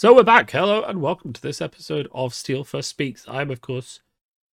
So 0.00 0.14
we're 0.14 0.22
back. 0.22 0.48
Hello 0.52 0.84
and 0.84 1.02
welcome 1.02 1.32
to 1.32 1.42
this 1.42 1.60
episode 1.60 2.06
of 2.14 2.32
Steel 2.32 2.62
First 2.62 2.88
Speaks. 2.88 3.24
I'm, 3.26 3.50
of 3.50 3.60
course, 3.60 3.98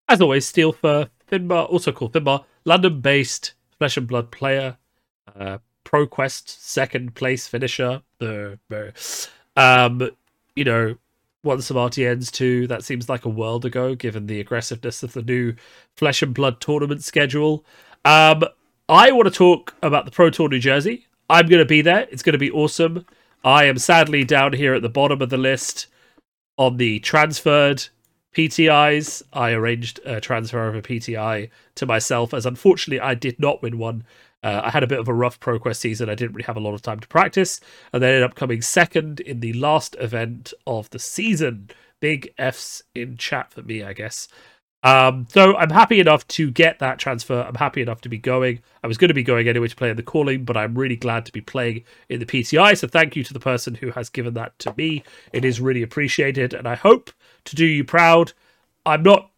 as 0.09 0.23
always, 0.23 0.47
Steel 0.47 0.73
Fur 0.73 1.11
Finbar, 1.31 1.69
also 1.71 1.93
called 1.93 2.15
Finbar, 2.15 2.47
London-based 2.65 3.53
Flesh 3.77 3.99
and 3.99 4.07
Blood 4.07 4.31
player, 4.31 4.79
uh, 5.39 5.59
ProQuest 5.85 6.49
second 6.49 7.15
place 7.15 7.47
finisher. 7.47 8.01
Um, 9.55 10.09
you 10.57 10.65
know, 10.65 10.97
won 11.43 11.61
some 11.61 11.77
RTNs 11.77 12.31
too. 12.31 12.67
That 12.67 12.83
seems 12.83 13.11
like 13.11 13.27
a 13.27 13.29
world 13.29 13.67
ago, 13.67 13.95
given 13.95 14.27
the 14.27 14.41
aggressiveness 14.41 15.03
of 15.03 15.13
the 15.13 15.21
new 15.21 15.57
Flesh 15.95 16.23
and 16.23 16.33
Blood 16.33 16.63
tournament 16.63 17.05
schedule. 17.05 17.67
Um, 18.07 18.45
I 18.89 19.13
want 19.13 19.27
to 19.27 19.31
talk 19.31 19.75
about 19.83 20.07
the 20.07 20.11
Pro 20.11 20.31
Tour 20.31 20.49
New 20.49 20.59
Jersey. 20.59 21.07
I'm 21.29 21.49
going 21.49 21.61
to 21.61 21.67
be 21.67 21.83
there. 21.83 22.09
It's 22.11 22.23
going 22.23 22.33
to 22.33 22.39
be 22.39 22.51
awesome. 22.51 23.05
I 23.45 23.65
am 23.65 23.77
sadly 23.77 24.25
down 24.25 24.55
here 24.55 24.73
at 24.73 24.81
the 24.81 24.89
bottom 24.89 25.21
of 25.21 25.29
the 25.29 25.37
list 25.37 25.87
on 26.57 26.79
the 26.79 26.99
transferred 27.01 27.87
PTIs. 28.35 29.23
I 29.35 29.53
arranged 29.53 30.01
a 30.07 30.19
transfer 30.19 30.67
of 30.67 30.75
a 30.75 30.81
PTI 30.81 31.51
to 31.75 31.87
myself, 31.87 32.33
as 32.33 32.47
unfortunately 32.47 33.01
I 33.01 33.13
did 33.15 33.39
not 33.39 33.63
win 33.63 33.77
one. 33.77 34.05
Uh, 34.43 34.63
I 34.65 34.71
had 34.71 34.83
a 34.83 34.87
bit 34.87 34.99
of 34.99 35.09
a 35.09 35.15
rough 35.15 35.41
ProQuest 35.41 35.77
season. 35.77 36.09
I 36.09 36.15
didn't 36.15 36.35
really 36.35 36.47
have 36.47 36.57
a 36.57 36.61
lot 36.61 36.73
of 36.73 36.81
time 36.81 37.01
to 37.01 37.09
practice, 37.09 37.61
and 37.93 38.03
then 38.03 38.15
ended 38.15 38.23
up 38.23 38.35
coming 38.35 38.63
second 38.63 39.21
in 39.21 39.41
the 39.41 39.53
last 39.53 39.95
event 40.01 40.55
of 40.67 40.89
the 40.89 40.99
season. 40.99 41.69
Big 42.01 42.33
F's 42.39 42.83
in 42.95 43.19
chat 43.19 43.53
for 43.53 43.63
me, 43.63 43.83
I 43.83 43.93
guess. 43.93 44.27
Um, 44.85 45.27
so 45.31 45.57
I'm 45.57 45.71
happy 45.71 45.99
enough 45.99 46.29
to 46.29 46.51
get 46.51 46.79
that 46.81 46.99
transfer. 46.99 47.41
I'm 47.41 47.55
happy 47.55 47.81
enough 47.81 48.03
to 48.03 48.11
be 48.11 48.19
going. 48.19 48.61
I 48.83 48.87
was 48.87 48.99
going 48.99 49.09
to 49.09 49.15
be 49.15 49.23
going 49.23 49.49
anyway 49.49 49.67
to 49.69 49.75
play 49.75 49.89
in 49.89 49.97
the 49.97 50.03
calling, 50.03 50.45
but 50.45 50.59
I'm 50.59 50.75
really 50.75 50.97
glad 50.97 51.25
to 51.25 51.33
be 51.33 51.41
playing 51.41 51.85
in 52.11 52.21
the 52.21 52.27
PTI. 52.27 52.77
So 52.77 52.87
thank 52.87 53.17
you 53.17 53.25
to 53.25 53.33
the 53.33 53.41
person 53.41 53.75
who 53.75 53.91
has 53.93 54.11
given 54.11 54.35
that 54.35 54.59
to 54.61 54.75
me. 54.77 55.03
It 55.33 55.43
is 55.43 55.59
really 55.59 55.83
appreciated, 55.83 56.53
and 56.53 56.69
I 56.69 56.75
hope 56.75 57.11
to 57.47 57.57
do 57.57 57.65
you 57.65 57.83
proud. 57.83 58.35
I'm 58.85 59.03
not 59.03 59.31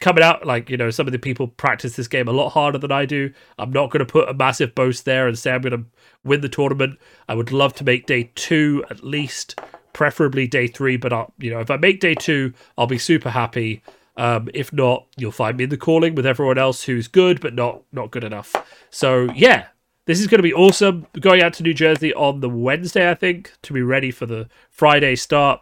coming 0.00 0.22
out 0.22 0.44
like 0.44 0.68
you 0.68 0.76
know 0.76 0.90
some 0.90 1.06
of 1.06 1.12
the 1.12 1.18
people 1.18 1.46
practice 1.46 1.96
this 1.96 2.08
game 2.08 2.28
a 2.28 2.32
lot 2.32 2.50
harder 2.50 2.78
than 2.78 2.90
I 2.90 3.06
do. 3.06 3.32
I'm 3.56 3.70
not 3.70 3.90
going 3.90 4.04
to 4.04 4.12
put 4.12 4.28
a 4.28 4.34
massive 4.34 4.74
boast 4.74 5.04
there 5.04 5.28
and 5.28 5.38
say 5.38 5.52
I'm 5.52 5.62
going 5.62 5.84
to 5.84 5.88
win 6.24 6.40
the 6.40 6.48
tournament. 6.48 6.98
I 7.28 7.36
would 7.36 7.52
love 7.52 7.72
to 7.74 7.84
make 7.84 8.06
day 8.06 8.32
two 8.34 8.84
at 8.90 9.04
least, 9.04 9.60
preferably 9.92 10.48
day 10.48 10.66
three. 10.66 10.96
But 10.96 11.12
I'll, 11.12 11.32
you 11.38 11.52
know 11.52 11.60
if 11.60 11.70
I 11.70 11.76
make 11.76 12.00
day 12.00 12.16
two, 12.16 12.52
I'll 12.76 12.88
be 12.88 12.98
super 12.98 13.30
happy. 13.30 13.80
Um, 14.18 14.48
if 14.52 14.72
not, 14.72 15.06
you'll 15.16 15.30
find 15.30 15.56
me 15.56 15.64
in 15.64 15.70
the 15.70 15.76
calling 15.76 16.16
with 16.16 16.26
everyone 16.26 16.58
else 16.58 16.82
who's 16.82 17.06
good 17.08 17.40
but 17.40 17.54
not 17.54 17.82
not 17.92 18.10
good 18.10 18.24
enough. 18.24 18.54
So 18.90 19.28
yeah, 19.34 19.68
this 20.06 20.20
is 20.20 20.26
going 20.26 20.40
to 20.40 20.42
be 20.42 20.52
awesome. 20.52 21.06
Going 21.20 21.40
out 21.40 21.52
to 21.54 21.62
New 21.62 21.72
Jersey 21.72 22.12
on 22.12 22.40
the 22.40 22.48
Wednesday, 22.50 23.08
I 23.08 23.14
think, 23.14 23.52
to 23.62 23.72
be 23.72 23.80
ready 23.80 24.10
for 24.10 24.26
the 24.26 24.48
Friday 24.70 25.14
start. 25.16 25.60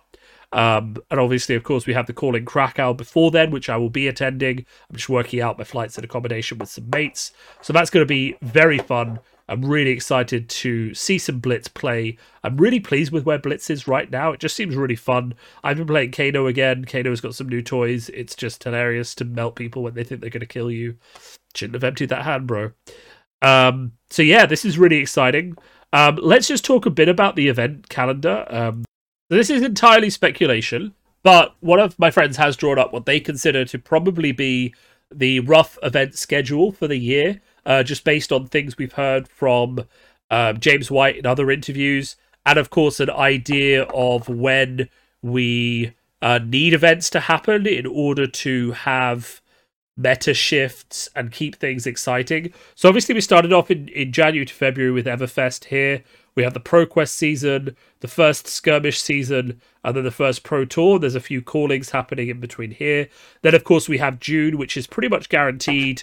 Um, 0.53 0.97
and 1.11 1.21
obviously, 1.21 1.55
of 1.55 1.65
course, 1.65 1.87
we 1.87 1.93
have 1.93 2.07
the 2.07 2.15
call 2.15 2.35
in 2.35 2.47
Krakow 2.47 2.95
before 2.95 3.31
then, 3.31 3.51
which 3.51 3.69
I 3.69 3.77
will 3.77 3.91
be 3.91 4.09
attending. 4.09 4.65
I'm 4.89 4.97
just 4.97 5.09
working 5.09 5.43
out 5.43 5.59
my 5.59 5.65
flights 5.65 5.97
and 5.97 6.05
accommodation 6.05 6.59
with 6.59 6.71
some 6.71 6.89
mates. 6.89 7.33
So 7.61 7.75
that's 7.75 7.91
going 7.91 8.03
to 8.03 8.09
be 8.09 8.37
very 8.41 8.79
fun. 8.79 9.19
I'm 9.49 9.65
really 9.65 9.91
excited 9.91 10.49
to 10.49 10.93
see 10.95 11.19
some 11.19 11.39
Blitz 11.39 11.69
play. 11.69 12.17
I'm 12.43 12.57
really 12.57 12.81
pleased 12.81 13.13
with 13.13 13.25
where 13.25 13.39
Blitz 13.39 13.71
is 13.71 13.87
right 13.87 14.11
now. 14.11 14.33
It 14.33 14.41
just 14.41 14.57
seems 14.57 14.75
really 14.75 14.97
fun. 14.97 15.35
I've 15.63 15.77
been 15.77 15.87
playing 15.87 16.13
Kano 16.13 16.47
again. 16.47 16.85
Kano's 16.85 17.21
got 17.21 17.35
some 17.35 17.49
new 17.49 17.63
toys. 17.63 18.09
It's 18.11 18.35
just 18.35 18.65
hilarious 18.65 19.15
to 19.17 19.25
melt 19.25 19.55
people 19.55 19.83
when 19.83 19.95
they 19.95 20.05
think 20.05 20.21
they're 20.21 20.31
going 20.31 20.41
to 20.41 20.47
kill 20.47 20.71
you. 20.71 20.97
Shouldn't 21.55 21.75
have 21.75 21.85
emptied 21.85 22.09
that 22.09 22.25
hand, 22.25 22.47
bro. 22.47 22.73
Um, 23.43 23.93
so 24.11 24.23
yeah, 24.23 24.47
this 24.47 24.65
is 24.65 24.79
really 24.79 24.97
exciting. 24.97 25.57
Um, 25.93 26.19
let's 26.21 26.49
just 26.49 26.65
talk 26.65 26.87
a 26.87 26.91
bit 26.91 27.09
about 27.09 27.37
the 27.37 27.49
event 27.49 27.89
calendar. 27.89 28.45
Um, 28.49 28.85
this 29.31 29.51
is 29.51 29.63
entirely 29.63 30.11
speculation, 30.11 30.95
but 31.23 31.55
one 31.61 31.81
of 31.81 31.99
my 31.99 32.11
friends 32.11 32.37
has 32.37 32.57
drawn 32.57 32.79
up 32.79 32.93
what 32.93 33.07
they 33.07 33.21
consider 33.21 33.65
to 33.67 33.79
probably 33.79 34.33
be 34.33 34.75
the 35.15 35.41
rough 35.41 35.79
event 35.83 36.15
schedule 36.15 36.73
for 36.73 36.89
the 36.89 36.97
year 36.97 37.41
uh, 37.67 37.83
just 37.83 38.05
based 38.05 38.33
on 38.33 38.47
things 38.47 38.79
we've 38.79 38.95
heard 38.95 39.29
from 39.29 39.85
um, 40.31 40.59
James 40.59 40.91
White 40.91 41.17
in 41.17 41.27
other 41.27 41.51
interviews, 41.51 42.17
and 42.47 42.59
of 42.59 42.71
course, 42.71 43.01
an 43.01 43.11
idea 43.11 43.83
of 43.85 44.29
when 44.29 44.89
we 45.21 45.93
uh, 46.23 46.39
need 46.43 46.73
events 46.73 47.11
to 47.11 47.21
happen 47.21 47.67
in 47.67 47.85
order 47.87 48.27
to 48.27 48.73
have 48.73 49.43
meta 49.97 50.35
shifts 50.35 51.09
and 51.17 51.33
keep 51.33 51.57
things 51.57 51.87
exciting. 51.87 52.53
So 52.75 52.89
obviously 52.89 53.15
we 53.15 53.21
started 53.21 53.53
off 53.53 53.71
in, 53.71 53.89
in 53.89 54.13
January 54.13 54.45
to 54.45 54.53
February 54.53 54.93
with 54.93 55.07
Everfest 55.07 55.67
here. 55.67 56.03
We 56.35 56.43
have 56.43 56.53
the 56.53 56.61
ProQuest 56.61 57.09
season, 57.09 57.77
the 58.01 58.09
first 58.09 58.47
skirmish 58.47 59.01
season, 59.01 59.61
and 59.83 59.97
then 59.97 60.05
the 60.05 60.11
first 60.11 60.43
Pro 60.43 60.67
Tour. 60.67 60.99
There's 60.99 61.15
a 61.15 61.21
few 61.21 61.41
callings 61.41 61.91
happening 61.91 62.29
in 62.29 62.41
between 62.41 62.73
here. 62.73 63.09
Then 63.41 63.55
of 63.55 63.65
course 63.65 63.89
we 63.89 63.99
have 63.99 64.21
June, 64.21 64.59
which 64.59 64.77
is 64.77 64.87
pretty 64.87 65.09
much 65.09 65.31
guaranteed 65.31 66.03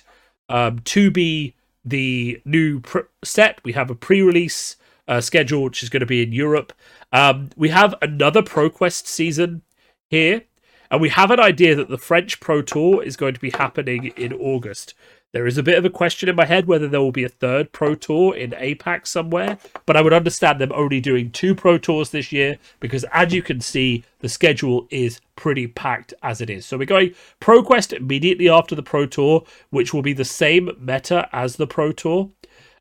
um, 0.49 0.79
to 0.79 1.11
be 1.11 1.55
the 1.85 2.41
new 2.45 2.79
pr- 2.79 2.99
set. 3.23 3.59
We 3.63 3.73
have 3.73 3.89
a 3.89 3.95
pre-release 3.95 4.77
uh, 5.07 5.21
schedule, 5.21 5.63
which 5.63 5.83
is 5.83 5.89
going 5.89 6.01
to 6.01 6.05
be 6.05 6.23
in 6.23 6.31
Europe. 6.31 6.73
Um, 7.11 7.49
we 7.55 7.69
have 7.69 7.95
another 8.01 8.41
ProQuest 8.41 9.05
season 9.07 9.61
here, 10.09 10.43
and 10.89 11.01
we 11.01 11.09
have 11.09 11.31
an 11.31 11.39
idea 11.39 11.75
that 11.75 11.89
the 11.89 11.97
French 11.97 12.39
Pro 12.39 12.61
Tour 12.61 13.03
is 13.03 13.17
going 13.17 13.33
to 13.33 13.39
be 13.39 13.51
happening 13.51 14.07
in 14.15 14.33
August. 14.33 14.93
There 15.33 15.47
is 15.47 15.57
a 15.57 15.63
bit 15.63 15.79
of 15.79 15.83
a 15.83 15.89
question 15.89 16.29
in 16.29 16.35
my 16.35 16.45
head 16.45 16.67
whether 16.67 16.87
there 16.87 17.01
will 17.01 17.11
be 17.11 17.23
a 17.23 17.29
third 17.29 17.71
Pro 17.71 17.95
Tour 17.95 18.35
in 18.35 18.51
APAC 18.51 19.07
somewhere, 19.07 19.57
but 19.87 19.97
I 19.97 20.01
would 20.01 20.13
understand 20.13 20.61
them 20.61 20.71
only 20.75 21.01
doing 21.01 21.31
two 21.31 21.55
Pro 21.55 21.79
Tours 21.79 22.11
this 22.11 22.31
year 22.31 22.59
because, 22.79 23.03
as 23.11 23.33
you 23.33 23.41
can 23.41 23.59
see, 23.59 24.03
the 24.19 24.29
schedule 24.29 24.87
is 24.91 25.21
pretty 25.35 25.65
packed 25.65 26.13
as 26.21 26.39
it 26.39 26.51
is. 26.51 26.67
So 26.67 26.77
we're 26.77 26.85
going 26.85 27.15
ProQuest 27.41 27.93
immediately 27.93 28.47
after 28.47 28.75
the 28.75 28.83
Pro 28.83 29.07
Tour, 29.07 29.43
which 29.71 29.91
will 29.91 30.03
be 30.03 30.13
the 30.13 30.23
same 30.23 30.69
meta 30.79 31.27
as 31.33 31.55
the 31.55 31.65
Pro 31.65 31.91
Tour, 31.91 32.29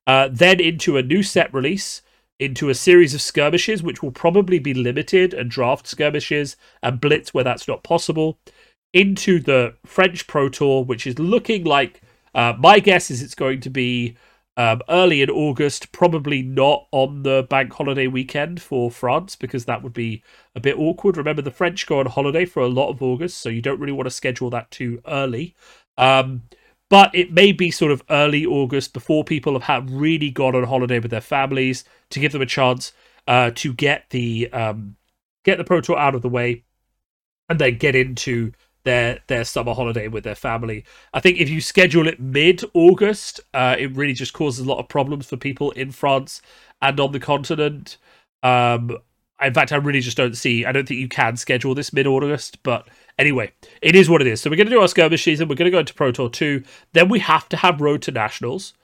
uh, 0.06 0.28
then 0.30 0.60
into 0.60 0.98
a 0.98 1.02
new 1.02 1.22
set 1.22 1.52
release. 1.54 2.02
Into 2.38 2.70
a 2.70 2.74
series 2.74 3.14
of 3.14 3.22
skirmishes, 3.22 3.84
which 3.84 4.02
will 4.02 4.10
probably 4.10 4.58
be 4.58 4.74
limited 4.74 5.32
and 5.32 5.48
draft 5.48 5.86
skirmishes 5.86 6.56
and 6.82 7.00
blitz 7.00 7.32
where 7.32 7.44
that's 7.44 7.68
not 7.68 7.84
possible. 7.84 8.36
Into 8.92 9.38
the 9.38 9.76
French 9.86 10.26
Pro 10.26 10.48
Tour, 10.48 10.82
which 10.84 11.06
is 11.06 11.20
looking 11.20 11.62
like 11.62 12.01
uh, 12.34 12.54
my 12.58 12.78
guess 12.78 13.10
is 13.10 13.22
it's 13.22 13.34
going 13.34 13.60
to 13.60 13.70
be 13.70 14.16
um, 14.56 14.82
early 14.88 15.22
in 15.22 15.30
August, 15.30 15.92
probably 15.92 16.42
not 16.42 16.86
on 16.92 17.22
the 17.22 17.46
bank 17.48 17.72
holiday 17.72 18.06
weekend 18.06 18.60
for 18.60 18.90
France 18.90 19.34
because 19.34 19.64
that 19.64 19.82
would 19.82 19.94
be 19.94 20.22
a 20.54 20.60
bit 20.60 20.78
awkward. 20.78 21.16
Remember, 21.16 21.42
the 21.42 21.50
French 21.50 21.86
go 21.86 22.00
on 22.00 22.06
holiday 22.06 22.44
for 22.44 22.60
a 22.60 22.68
lot 22.68 22.90
of 22.90 23.02
August, 23.02 23.38
so 23.38 23.48
you 23.48 23.62
don't 23.62 23.80
really 23.80 23.92
want 23.92 24.06
to 24.06 24.10
schedule 24.10 24.50
that 24.50 24.70
too 24.70 25.00
early. 25.06 25.54
Um, 25.96 26.42
but 26.90 27.14
it 27.14 27.32
may 27.32 27.52
be 27.52 27.70
sort 27.70 27.92
of 27.92 28.02
early 28.10 28.44
August 28.44 28.92
before 28.92 29.24
people 29.24 29.58
have 29.60 29.90
really 29.90 30.30
gone 30.30 30.54
on 30.54 30.64
holiday 30.64 30.98
with 30.98 31.10
their 31.10 31.22
families 31.22 31.84
to 32.10 32.20
give 32.20 32.32
them 32.32 32.42
a 32.42 32.46
chance 32.46 32.92
uh, 33.26 33.50
to 33.54 33.72
get 33.72 34.10
the 34.10 34.52
um, 34.52 34.96
get 35.44 35.56
the 35.56 35.64
Pro 35.64 35.80
Tour 35.80 35.98
out 35.98 36.14
of 36.14 36.20
the 36.20 36.28
way 36.28 36.64
and 37.48 37.58
then 37.58 37.78
get 37.78 37.94
into 37.94 38.52
their 38.84 39.20
their 39.28 39.44
summer 39.44 39.74
holiday 39.74 40.08
with 40.08 40.24
their 40.24 40.34
family. 40.34 40.84
I 41.14 41.20
think 41.20 41.38
if 41.38 41.48
you 41.48 41.60
schedule 41.60 42.08
it 42.08 42.20
mid 42.20 42.62
August, 42.74 43.40
uh, 43.54 43.76
it 43.78 43.94
really 43.96 44.14
just 44.14 44.32
causes 44.32 44.64
a 44.64 44.68
lot 44.68 44.78
of 44.78 44.88
problems 44.88 45.26
for 45.26 45.36
people 45.36 45.70
in 45.72 45.90
France 45.92 46.42
and 46.80 46.98
on 46.98 47.12
the 47.12 47.20
continent. 47.20 47.96
Um, 48.42 48.98
in 49.40 49.54
fact, 49.54 49.72
I 49.72 49.76
really 49.76 50.00
just 50.00 50.16
don't 50.16 50.36
see. 50.36 50.64
I 50.64 50.72
don't 50.72 50.86
think 50.86 51.00
you 51.00 51.08
can 51.08 51.36
schedule 51.36 51.74
this 51.74 51.92
mid 51.92 52.06
August, 52.06 52.62
but 52.62 52.88
anyway, 53.18 53.52
it 53.80 53.96
is 53.96 54.08
what 54.08 54.20
it 54.20 54.26
is. 54.26 54.40
So 54.40 54.50
we're 54.50 54.56
going 54.56 54.68
to 54.68 54.72
do 54.72 54.80
our 54.80 54.88
skirmish 54.88 55.24
season. 55.24 55.48
We're 55.48 55.56
going 55.56 55.66
to 55.70 55.72
go 55.72 55.80
into 55.80 55.94
Pro 55.94 56.12
Tour 56.12 56.30
two. 56.30 56.62
Then 56.92 57.08
we 57.08 57.18
have 57.20 57.48
to 57.50 57.56
have 57.56 57.80
Road 57.80 58.02
to 58.02 58.12
Nationals. 58.12 58.74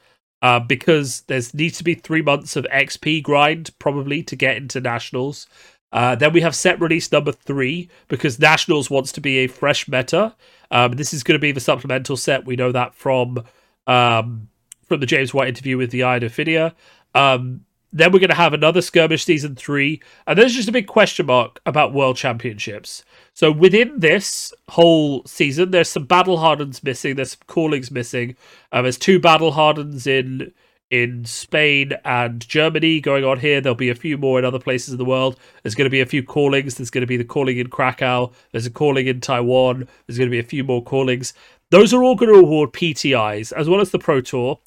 Uh, 0.40 0.60
because 0.60 1.22
there's 1.22 1.52
needs 1.52 1.78
to 1.78 1.82
be 1.82 1.94
three 1.94 2.22
months 2.22 2.54
of 2.54 2.64
XP 2.72 3.20
grind 3.24 3.76
probably 3.80 4.22
to 4.22 4.36
get 4.36 4.56
into 4.56 4.80
nationals. 4.80 5.48
Uh, 5.92 6.14
then 6.14 6.32
we 6.32 6.40
have 6.40 6.54
set 6.54 6.80
release 6.80 7.10
number 7.10 7.32
three 7.32 7.88
because 8.08 8.38
Nationals 8.38 8.90
wants 8.90 9.12
to 9.12 9.20
be 9.20 9.38
a 9.38 9.46
fresh 9.46 9.88
meta. 9.88 10.34
Um, 10.70 10.92
this 10.92 11.14
is 11.14 11.22
going 11.22 11.38
to 11.38 11.42
be 11.42 11.52
the 11.52 11.60
supplemental 11.60 12.16
set. 12.16 12.44
We 12.44 12.56
know 12.56 12.72
that 12.72 12.94
from 12.94 13.44
um, 13.86 14.48
from 14.86 15.00
the 15.00 15.06
James 15.06 15.32
White 15.32 15.48
interview 15.48 15.78
with 15.78 15.90
the 15.90 16.02
Iron 16.02 16.22
Ophidia. 16.22 16.74
Um, 17.14 17.64
then 17.90 18.12
we're 18.12 18.18
going 18.18 18.28
to 18.28 18.36
have 18.36 18.52
another 18.52 18.82
skirmish 18.82 19.24
season 19.24 19.54
three, 19.54 20.02
and 20.26 20.38
there's 20.38 20.54
just 20.54 20.68
a 20.68 20.72
big 20.72 20.86
question 20.86 21.24
mark 21.24 21.58
about 21.64 21.94
World 21.94 22.16
Championships. 22.16 23.02
So 23.32 23.50
within 23.50 24.00
this 24.00 24.52
whole 24.68 25.24
season, 25.24 25.70
there's 25.70 25.88
some 25.88 26.04
battle 26.04 26.36
hardens 26.36 26.82
missing. 26.82 27.16
There's 27.16 27.32
some 27.32 27.40
callings 27.46 27.90
missing. 27.90 28.36
Uh, 28.72 28.82
there's 28.82 28.98
two 28.98 29.18
battle 29.18 29.52
hardens 29.52 30.06
in 30.06 30.52
in 30.90 31.24
Spain 31.24 31.92
and 32.04 32.46
Germany 32.46 33.00
going 33.00 33.24
on 33.24 33.38
here. 33.40 33.60
There'll 33.60 33.76
be 33.76 33.90
a 33.90 33.94
few 33.94 34.16
more 34.16 34.38
in 34.38 34.44
other 34.44 34.58
places 34.58 34.92
in 34.92 34.98
the 34.98 35.04
world. 35.04 35.38
There's 35.62 35.74
going 35.74 35.86
to 35.86 35.90
be 35.90 36.00
a 36.00 36.06
few 36.06 36.22
callings. 36.22 36.76
There's 36.76 36.90
going 36.90 37.02
to 37.02 37.06
be 37.06 37.16
the 37.16 37.24
calling 37.24 37.58
in 37.58 37.68
Krakow. 37.68 38.32
There's 38.52 38.66
a 38.66 38.70
calling 38.70 39.06
in 39.06 39.20
Taiwan. 39.20 39.88
There's 40.06 40.18
going 40.18 40.30
to 40.30 40.34
be 40.34 40.38
a 40.38 40.44
few 40.44 40.64
more 40.64 40.82
callings. 40.82 41.34
Those 41.70 41.92
are 41.92 42.02
all 42.02 42.14
going 42.14 42.32
to 42.32 42.40
award 42.40 42.72
PTIs 42.72 43.52
as 43.52 43.68
well 43.68 43.80
as 43.80 43.90
the 43.90 43.98
Pro 43.98 44.20
Tour. 44.20 44.58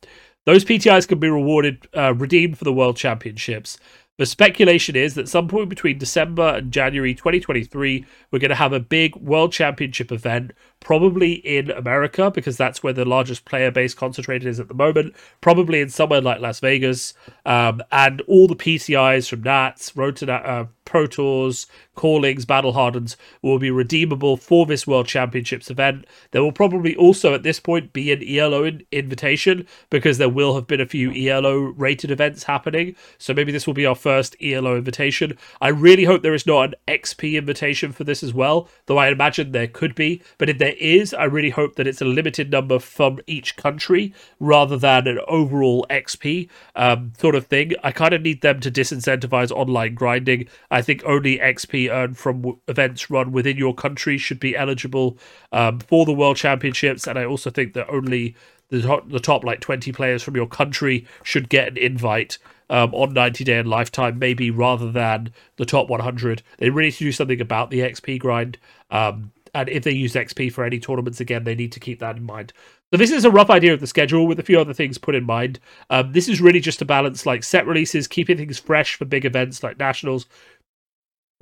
Those 0.45 0.65
PTIs 0.65 1.07
can 1.07 1.19
be 1.19 1.29
rewarded, 1.29 1.88
uh, 1.95 2.13
redeemed 2.15 2.57
for 2.57 2.63
the 2.63 2.73
World 2.73 2.97
Championships. 2.97 3.77
The 4.18 4.25
speculation 4.25 4.95
is 4.95 5.15
that 5.15 5.29
some 5.29 5.47
point 5.47 5.69
between 5.69 5.97
December 5.97 6.56
and 6.57 6.71
January 6.71 7.15
2023, 7.15 8.06
we're 8.29 8.39
going 8.39 8.50
to 8.50 8.56
have 8.56 8.73
a 8.73 8.79
big 8.79 9.15
World 9.15 9.51
Championship 9.51 10.12
event, 10.12 10.51
probably 10.81 11.33
in 11.36 11.72
America, 11.72 12.30
because 12.30 12.57
that's 12.57 12.83
where 12.83 12.92
the 12.92 13.06
largest 13.06 13.45
player 13.45 13.72
base 13.72 13.94
concentrated 13.94 14.48
is 14.48 14.60
at 14.60 14.68
the 14.68 14.74
moment, 14.74 15.16
probably 15.39 15.80
in 15.80 15.89
somewhere 15.89 16.19
like 16.19 16.42
Las 16.42 16.60
Vegas. 16.60 17.13
Um, 17.45 17.81
and 17.92 18.19
all 18.22 18.48
the 18.48 18.56
PTIs 18.56 19.30
from 19.30 19.44
Nats, 19.44 19.95
Road 19.95 20.18
to 20.18 20.31
uh, 20.31 20.66
Pro 20.92 21.07
Tours, 21.07 21.68
Callings, 21.95 22.45
Battle 22.45 22.74
Hardens 22.74 23.16
will 23.42 23.60
be 23.60 23.72
redeemable 23.72 24.36
for 24.36 24.66
this 24.66 24.86
World 24.86 25.07
Championships 25.07 25.69
event. 25.69 26.06
There 26.31 26.44
will 26.44 26.51
probably 26.51 26.95
also 26.95 27.33
at 27.33 27.44
this 27.44 27.62
point 27.62 27.94
be 27.94 28.12
an 28.12 28.22
ELO 28.28 28.66
in- 28.66 28.83
invitation 28.92 29.68
because 29.89 30.18
there 30.18 30.28
will 30.28 30.56
have 30.56 30.68
been 30.68 30.81
a 30.81 30.86
few 30.86 31.13
ELO 31.13 31.57
rated 31.57 32.12
events 32.12 32.44
happening. 32.44 32.95
So 33.18 33.33
maybe 33.33 33.54
this 33.54 33.68
will 33.68 33.74
be 33.74 33.86
our 33.86 33.95
first 33.95 34.36
ELO 34.42 34.75
invitation. 34.75 35.38
I 35.62 35.69
really 35.69 36.04
hope 36.04 36.24
there 36.24 36.33
is 36.33 36.48
not 36.48 36.69
an 36.69 36.75
XP 36.88 37.38
invitation 37.38 37.94
for 37.94 38.04
this 38.04 38.22
as 38.22 38.33
well, 38.33 38.68
though 38.88 38.98
I 38.98 39.10
imagine 39.10 39.51
there 39.51 39.68
could 39.68 39.95
be. 39.95 40.22
But 40.38 40.50
if 40.50 40.57
there 40.57 40.70
is, 40.79 41.13
I 41.13 41.25
really 41.25 41.50
hope 41.50 41.75
that 41.75 41.88
it's 41.88 42.01
a 42.01 42.06
limited 42.06 42.51
number 42.51 42.79
from 42.79 43.19
each 43.27 43.56
country 43.56 44.13
rather 44.39 44.77
than 44.77 45.07
an 45.07 45.19
overall 45.27 45.85
XP 45.89 46.50
um, 46.75 47.13
sort 47.19 47.35
of 47.35 47.47
thing. 47.47 47.73
I 47.83 47.91
kind 47.91 48.13
of 48.13 48.21
need 48.21 48.41
them 48.41 48.59
to 48.62 48.71
disincentivize 48.71 49.51
online 49.51 49.95
grinding. 49.95 50.47
I 50.69 50.81
think 50.81 51.03
only 51.06 51.39
XP 51.39 51.91
earned 51.91 52.18
from 52.18 52.59
events 52.68 53.09
run 53.09 53.31
within 53.31 53.57
your 53.57 53.73
country 53.73 54.18
should 54.18 54.39
be 54.39 54.56
eligible 54.56 55.18
um, 55.51 55.79
for 55.79 56.06
the 56.06 56.13
World 56.13 56.38
Championships, 56.38 57.07
and 57.07 57.18
I 57.18 57.25
also 57.25 57.50
think 57.50 57.73
that 57.73 57.89
only 57.89 58.35
the 58.71 58.81
top, 58.81 59.09
the 59.09 59.19
top 59.19 59.44
like 59.44 59.59
20 59.59 59.91
players 59.91 60.23
from 60.23 60.35
your 60.35 60.47
country 60.47 61.06
should 61.23 61.50
get 61.50 61.68
an 61.68 61.77
invite 61.77 62.38
um, 62.69 62.94
on 62.95 63.13
90 63.13 63.44
day 63.44 63.59
and 63.59 63.69
lifetime 63.69 64.18
maybe 64.18 64.50
rather 64.50 64.89
than 64.89 65.33
the 65.57 65.65
top 65.65 65.89
100 65.89 66.41
they 66.57 66.69
really 66.69 66.88
need 66.88 66.94
to 66.94 67.03
do 67.03 67.12
something 67.12 67.41
about 67.41 67.69
the 67.69 67.79
xp 67.79 68.18
grind 68.18 68.57
um, 68.89 69.31
and 69.53 69.69
if 69.69 69.83
they 69.83 69.92
use 69.92 70.13
xp 70.13 70.51
for 70.51 70.63
any 70.63 70.80
tournaments 70.80 71.19
again 71.19 71.44
they 71.44 71.56
need 71.56 71.71
to 71.71 71.80
keep 71.80 72.00
that 72.00 72.18
in 72.18 72.24
mind 72.24 72.53
so 72.92 72.98
this 72.98 73.12
is 73.12 73.25
a 73.25 73.31
rough 73.31 73.50
idea 73.50 73.74
of 73.74 73.80
the 73.80 73.88
schedule 73.88 74.27
with 74.27 74.39
a 74.39 74.44
few 74.44 74.59
other 74.59 74.74
things 74.74 74.98
put 74.98 75.15
in 75.15 75.24
mind 75.24 75.59
um, 75.89 76.12
this 76.12 76.27
is 76.27 76.42
really 76.42 76.59
just 76.59 76.80
to 76.80 76.86
balance 76.86 77.25
like 77.25 77.44
set 77.44 77.65
releases 77.65 78.07
keeping 78.07 78.38
things 78.38 78.59
fresh 78.59 78.95
for 78.95 79.06
big 79.06 79.25
events 79.25 79.63
like 79.63 79.80
nationals 79.80 80.25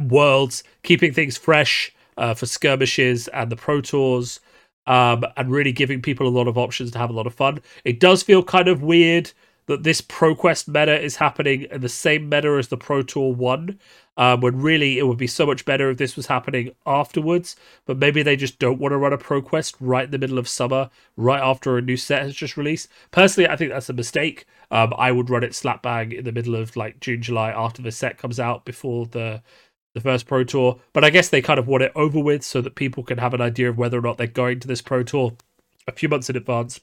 worlds 0.02 0.64
keeping 0.84 1.14
things 1.14 1.38
fresh 1.38 1.92
uh, 2.18 2.34
for 2.34 2.46
skirmishes 2.46 3.28
and 3.30 3.52
the 3.52 3.56
pro 3.56 3.82
tours 3.82 4.40
um, 4.90 5.24
and 5.38 5.52
really 5.52 5.72
giving 5.72 6.02
people 6.02 6.28
a 6.28 6.30
lot 6.30 6.48
of 6.48 6.58
options 6.58 6.92
to 6.92 6.98
have 6.98 7.12
a 7.12 7.14
lot 7.14 7.28
of 7.28 7.34
fun. 7.34 7.60
It 7.86 8.00
does 8.00 8.24
feel 8.24 8.44
kind 8.44 8.68
of 8.68 8.82
weird 8.82 9.32
that 9.70 9.84
this 9.84 10.02
ProQuest 10.02 10.68
meta 10.68 11.00
is 11.00 11.18
happening 11.18 11.68
in 11.70 11.82
the 11.82 11.90
same 11.90 12.28
meta 12.28 12.50
as 12.58 12.70
the 12.70 12.76
Pro 12.76 13.04
Tour 13.04 13.36
1, 13.36 13.80
um, 14.18 14.42
when 14.42 14.60
really 14.60 14.98
it 14.98 15.06
would 15.06 15.20
be 15.20 15.28
so 15.28 15.46
much 15.46 15.64
better 15.64 15.92
if 15.92 16.00
this 16.00 16.16
was 16.16 16.26
happening 16.26 16.72
afterwards. 16.88 17.56
But 17.86 18.00
maybe 18.00 18.24
they 18.24 18.36
just 18.36 18.58
don't 18.58 18.80
want 18.80 18.94
to 18.94 18.98
run 18.98 19.14
a 19.14 19.18
ProQuest 19.20 19.76
right 19.80 20.06
in 20.06 20.12
the 20.12 20.18
middle 20.18 20.40
of 20.40 20.48
summer, 20.48 20.90
right 21.16 21.40
after 21.40 21.78
a 21.78 21.84
new 21.84 21.98
set 21.98 22.24
has 22.24 22.34
just 22.34 22.58
released. 22.58 22.90
Personally, 23.12 23.48
I 23.48 23.56
think 23.56 23.70
that's 23.70 23.90
a 23.90 23.94
mistake. 23.94 24.48
Um, 24.72 24.92
I 24.98 25.12
would 25.12 25.30
run 25.30 25.44
it 25.44 25.54
slap 25.54 25.84
bang 25.84 26.14
in 26.14 26.26
the 26.26 26.32
middle 26.32 26.56
of 26.56 26.76
like 26.76 27.00
June, 27.00 27.22
July 27.22 27.52
after 27.52 27.84
the 27.84 27.92
set 27.92 28.18
comes 28.18 28.40
out 28.40 28.66
before 28.66 29.06
the 29.06 29.44
the 29.94 30.02
first 30.02 30.26
Pro 30.26 30.44
Tour. 30.44 30.80
But 30.94 31.04
I 31.04 31.12
guess 31.12 31.30
they 31.30 31.44
kind 31.44 31.60
of 31.60 31.68
want 31.68 31.84
it 31.84 31.92
over 31.94 32.20
with 32.20 32.42
so 32.42 32.60
that 32.62 32.74
people 32.74 33.04
can 33.04 33.20
have 33.20 33.36
an 33.36 33.42
idea 33.42 33.70
of 33.70 33.78
whether 33.78 34.00
or 34.00 34.02
not 34.02 34.18
they're 34.18 34.26
going 34.26 34.60
to 34.62 34.68
this 34.68 34.82
Pro 34.82 35.04
Tour 35.04 35.34
a 35.88 35.92
few 35.92 36.10
months 36.10 36.28
in 36.28 36.36
advance. 36.36 36.82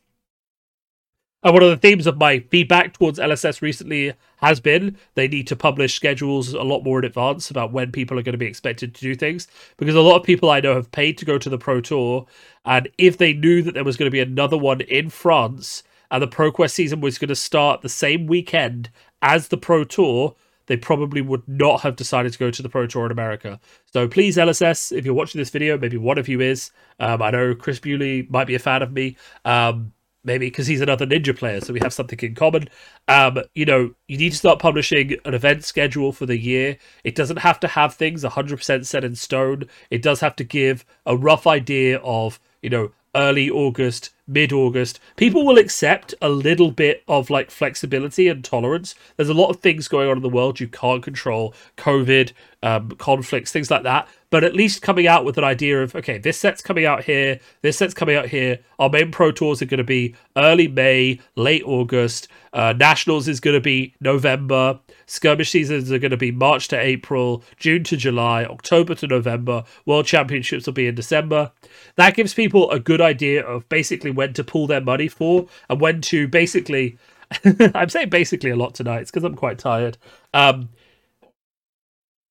And 1.46 1.54
one 1.54 1.62
of 1.62 1.70
the 1.70 1.76
themes 1.76 2.08
of 2.08 2.19
my 2.19 2.40
feedback 2.40 2.94
towards 2.94 3.20
LSS 3.20 3.62
recently 3.62 4.14
has 4.38 4.58
been 4.58 4.96
they 5.14 5.28
need 5.28 5.46
to 5.46 5.54
publish 5.54 5.94
schedules 5.94 6.52
a 6.54 6.64
lot 6.64 6.82
more 6.82 6.98
in 6.98 7.04
advance 7.04 7.52
about 7.52 7.70
when 7.70 7.93
people 7.93 8.19
are 8.19 8.22
going 8.22 8.32
to 8.32 8.37
be 8.37 8.46
expected 8.46 8.93
to 8.93 9.00
do 9.00 9.14
things. 9.14 9.46
Because 9.76 9.94
a 9.94 10.00
lot 10.00 10.16
of 10.16 10.25
people 10.25 10.50
I 10.50 10.58
know 10.58 10.75
have 10.75 10.90
paid 10.90 11.16
to 11.19 11.25
go 11.25 11.38
to 11.38 11.48
the 11.48 11.56
Pro 11.56 11.81
Tour, 11.81 12.26
and 12.64 12.88
if 12.98 13.19
they 13.19 13.32
knew 13.32 13.62
that 13.62 13.75
there 13.75 13.84
was 13.84 13.96
going 13.96 14.08
to 14.08 14.12
be 14.12 14.19
another 14.19 14.58
one 14.58 14.81
in 14.81 15.08
France 15.08 15.84
and 16.10 16.20
the 16.20 16.26
ProQuest 16.26 16.72
season 16.72 17.00
was 17.00 17.16
going 17.16 17.28
to 17.28 17.37
start 17.37 17.81
the 17.81 17.88
same 17.88 18.26
weekend 18.26 18.90
as 19.22 19.46
the 19.46 19.56
Pro 19.56 19.84
Tour, 19.84 20.34
they 20.66 20.76
probably 20.76 21.20
would 21.20 21.46
not 21.46 21.82
have 21.82 21.94
decided 21.94 22.32
to 22.32 22.40
go 22.40 22.50
to 22.50 22.60
the 22.60 22.69
Pro 22.69 22.88
Tour 22.88 23.06
in 23.06 23.12
America. 23.12 23.60
So 23.93 24.08
please, 24.08 24.37
LSS, 24.37 24.90
if 24.90 25.04
you're 25.04 25.14
watching 25.14 25.38
this 25.38 25.50
video, 25.50 25.78
maybe 25.78 25.96
one 25.96 26.19
of 26.19 26.26
you 26.26 26.40
is. 26.40 26.72
Um, 26.98 27.22
I 27.22 27.31
know 27.31 27.54
Chris 27.54 27.78
Bewley 27.78 28.26
might 28.31 28.48
be 28.48 28.56
a 28.56 28.58
fan 28.58 28.82
of 28.82 28.90
me. 28.93 29.16
Um, 29.44 29.93
maybe 30.26 30.46
because 30.46 30.67
he's 30.67 30.81
another 30.81 31.06
ninja 31.06 31.37
player, 31.37 31.61
so 31.61 31.73
we 31.73 31.81
have 31.81 31.93
something 31.93 32.19
in 32.20 32.34
common. 32.34 32.69
Um, 33.08 33.38
you 33.55 33.64
know, 33.64 33.94
you 34.08 34.19
need 34.19 34.32
to 34.32 34.37
start 34.37 34.58
publishing 34.58 35.17
an 35.25 35.32
event 35.32 35.64
schedule 35.64 36.12
for 36.12 36.26
the 36.26 36.37
year. 36.37 36.76
It 37.05 37.14
doesn't 37.14 37.38
have 37.38 37.61
to 37.61 37.69
have 37.69 37.94
things 37.94 38.25
100% 38.25 38.84
set 38.84 39.05
in 39.05 39.14
stone. 39.14 39.64
It 39.90 40.02
does 40.02 40.20
have 40.20 40.37
to 40.37 40.44
give 40.44 40.84
a 41.06 41.17
rough 41.17 41.46
idea 41.46 41.99
of, 41.99 42.40
you 42.61 42.69
know, 42.69 42.93
early 43.14 43.49
August, 43.49 44.11
mid 44.26 44.52
August, 44.52 45.00
people 45.17 45.44
will 45.44 45.58
accept 45.58 46.14
a 46.20 46.28
little 46.28 46.70
bit 46.70 47.02
of 47.08 47.31
like 47.31 47.50
flexibility 47.50 48.28
and 48.28 48.44
tolerance. 48.44 48.94
There's 49.17 49.28
a 49.28 49.34
lot 49.34 49.50
of 49.50 49.61
things 49.61 49.88
going 49.88 50.08
on 50.08 50.17
in 50.17 50.23
the 50.23 50.28
world 50.28 50.61
you 50.61 50.69
can't 50.69 51.02
control 51.02 51.55
COVID, 51.76 52.32
um, 52.62 52.90
conflicts, 52.93 53.52
things 53.52 53.70
like 53.70 53.84
that. 53.84 54.08
But 54.31 54.43
at 54.43 54.56
least 54.56 54.82
coming 54.82 55.06
out 55.06 55.25
with 55.25 55.38
an 55.38 55.44
idea 55.44 55.82
of, 55.82 55.94
okay, 55.94 56.19
this 56.19 56.37
set's 56.37 56.61
coming 56.61 56.84
out 56.84 57.05
here, 57.05 57.38
this 57.62 57.78
set's 57.78 57.94
coming 57.94 58.17
out 58.17 58.26
here. 58.26 58.58
Our 58.78 58.90
main 58.90 59.12
Pro 59.12 59.31
Tours 59.31 59.62
are 59.62 59.67
going 59.67 59.78
to 59.78 59.84
be 59.84 60.17
early 60.37 60.67
May, 60.67 61.20
late 61.37 61.62
August. 61.64 62.29
Uh, 62.52 62.75
Nationals 62.76 63.29
is 63.29 63.38
going 63.38 63.55
to 63.55 63.61
be 63.61 63.94
November. 64.00 64.81
Skirmish 65.06 65.50
seasons 65.50 65.93
are 65.93 65.99
going 66.00 66.11
to 66.11 66.17
be 66.17 66.32
March 66.32 66.67
to 66.69 66.79
April, 66.79 67.44
June 67.58 67.84
to 67.84 67.96
July, 67.96 68.44
October 68.44 68.96
to 68.96 69.06
November. 69.06 69.62
World 69.84 70.06
Championships 70.06 70.67
will 70.67 70.72
be 70.72 70.88
in 70.88 70.96
December. 70.96 71.52
That 71.94 72.17
gives 72.17 72.34
people 72.34 72.69
a 72.70 72.81
good 72.81 73.00
idea 73.00 73.46
of 73.46 73.69
basically 73.69 74.11
when 74.17 74.33
to 74.35 74.45
pull 74.45 74.67
their 74.67 74.81
money 74.81 75.09
for 75.09 75.47
and 75.69 75.81
when 75.81 76.01
to 76.03 76.29
basically. 76.29 76.99
I'm 77.75 77.89
saying 77.89 78.11
basically 78.11 78.51
a 78.51 78.57
lot 78.57 78.75
tonight. 78.75 79.03
It's 79.03 79.11
because 79.11 79.25
I'm 79.25 79.35
quite 79.35 79.59
tired. 79.59 79.99
Um, 80.33 80.69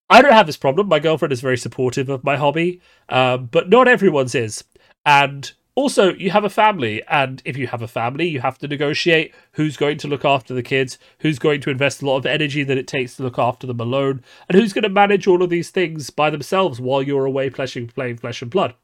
I 0.08 0.22
don't 0.22 0.32
have 0.32 0.46
this 0.46 0.56
problem. 0.56 0.88
My 0.88 1.00
girlfriend 1.00 1.32
is 1.32 1.40
very 1.40 1.58
supportive 1.58 2.08
of 2.08 2.24
my 2.24 2.36
hobby, 2.36 2.80
um, 3.08 3.46
but 3.46 3.68
not 3.68 3.88
everyone's 3.88 4.34
is. 4.34 4.64
And 5.04 5.52
also, 5.76 6.14
you 6.14 6.30
have 6.30 6.42
a 6.42 6.48
family, 6.48 7.02
and 7.06 7.42
if 7.44 7.58
you 7.58 7.66
have 7.66 7.82
a 7.82 7.86
family, 7.86 8.26
you 8.26 8.40
have 8.40 8.56
to 8.58 8.66
negotiate 8.66 9.34
who's 9.52 9.76
going 9.76 9.98
to 9.98 10.08
look 10.08 10.24
after 10.24 10.54
the 10.54 10.62
kids, 10.62 10.98
who's 11.18 11.38
going 11.38 11.60
to 11.60 11.70
invest 11.70 12.00
a 12.00 12.06
lot 12.06 12.16
of 12.16 12.24
energy 12.24 12.64
that 12.64 12.78
it 12.78 12.86
takes 12.86 13.14
to 13.16 13.22
look 13.22 13.38
after 13.38 13.66
them 13.66 13.78
alone, 13.78 14.24
and 14.48 14.58
who's 14.58 14.72
going 14.72 14.84
to 14.84 14.88
manage 14.88 15.26
all 15.26 15.42
of 15.42 15.50
these 15.50 15.68
things 15.68 16.08
by 16.08 16.30
themselves 16.30 16.80
while 16.80 17.02
you're 17.02 17.26
away 17.26 17.50
playing 17.50 17.88
flesh 17.88 18.42
and 18.42 18.50
blood. 18.50 18.74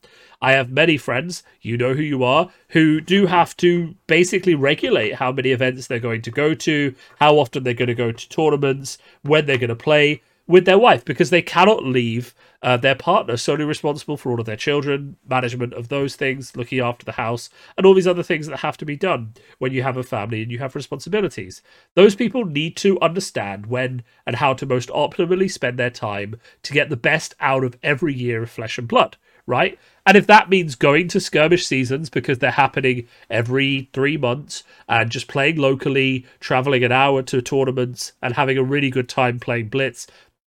I 0.42 0.52
have 0.52 0.70
many 0.70 0.99
friends, 0.99 1.42
you 1.62 1.78
know 1.78 1.94
who 1.94 2.02
you 2.02 2.25
are, 2.25 2.50
who 2.68 3.00
do 3.00 3.25
have 3.25 3.56
to 3.58 3.94
basically 4.06 4.54
regulate 4.54 5.14
how 5.14 5.32
many 5.32 5.50
events 5.50 5.87
they're 5.87 5.99
going 5.99 6.20
to 6.22 6.30
go 6.30 6.52
to, 6.52 6.94
how 7.18 7.38
often 7.38 7.62
they're 7.62 7.72
going 7.72 7.88
to 7.88 7.94
go 7.94 8.12
to 8.12 8.28
tournaments, 8.28 8.99
when 9.22 9.46
they're 9.46 9.56
going 9.56 9.70
to 9.70 9.76
play 9.76 10.20
with 10.46 10.64
their 10.64 10.78
wife 10.78 11.04
because 11.04 11.30
they 11.30 11.42
cannot 11.42 11.84
leave 11.84 12.34
uh, 12.62 12.76
their 12.76 12.94
partner 12.94 13.37
solely 13.37 13.64
responsible 13.64 14.16
for 14.16 14.30
all 14.30 14.40
of 14.40 14.46
their 14.46 14.56
children, 14.56 15.16
management 15.28 15.72
of 15.75 15.88
those 15.88 16.14
things, 16.14 16.56
looking 16.56 16.80
after 16.80 17.04
the 17.04 17.12
house, 17.12 17.50
and 17.76 17.84
all 17.84 17.94
these 17.94 18.06
other 18.06 18.22
things 18.22 18.46
that 18.46 18.61
have 18.61 18.76
to 18.76 18.84
be 18.84 18.96
done 18.96 19.34
when 19.58 19.72
you 19.72 19.82
have 19.82 19.96
a 19.96 20.02
family 20.02 20.42
and 20.42 20.50
you 20.50 20.58
have 20.58 20.75
responsibilities. 20.75 21.62
Those 21.94 22.14
people 22.14 22.44
need 22.44 22.76
to 22.78 23.00
understand 23.00 23.66
when 23.66 24.02
and 24.26 24.37
how 24.37 24.54
to 24.54 24.66
most 24.66 24.90
optimally 24.90 25.50
spend 25.50 25.78
their 25.78 25.90
time 25.90 26.37
to 26.62 26.72
get 26.72 26.88
the 26.88 26.96
best 26.96 27.34
out 27.40 27.64
of 27.64 27.76
every 27.82 28.14
year 28.14 28.44
of 28.44 28.50
flesh 28.50 28.78
and 28.78 28.87
blood, 28.87 29.16
right? 29.46 29.78
And 30.06 30.16
if 30.16 30.26
that 30.28 30.50
means 30.50 30.75
going 30.75 31.08
to 31.08 31.20
skirmish 31.20 31.66
seasons 31.66 32.11
because 32.11 32.38
they're 32.38 32.50
happening 32.50 33.06
every 33.30 33.88
three 33.92 34.16
months 34.16 34.62
and 34.88 35.11
just 35.11 35.28
playing 35.28 35.56
locally, 35.56 36.26
traveling 36.40 36.84
an 36.84 36.92
hour 36.92 37.22
to 37.22 37.42
tournaments 37.42 38.12
and 38.20 38.34
having 38.34 38.58
a 38.58 38.64
really 38.64 38.90
good 38.90 39.08
time 39.08 39.38
playing 39.38 39.68
Blitz, 39.68 40.06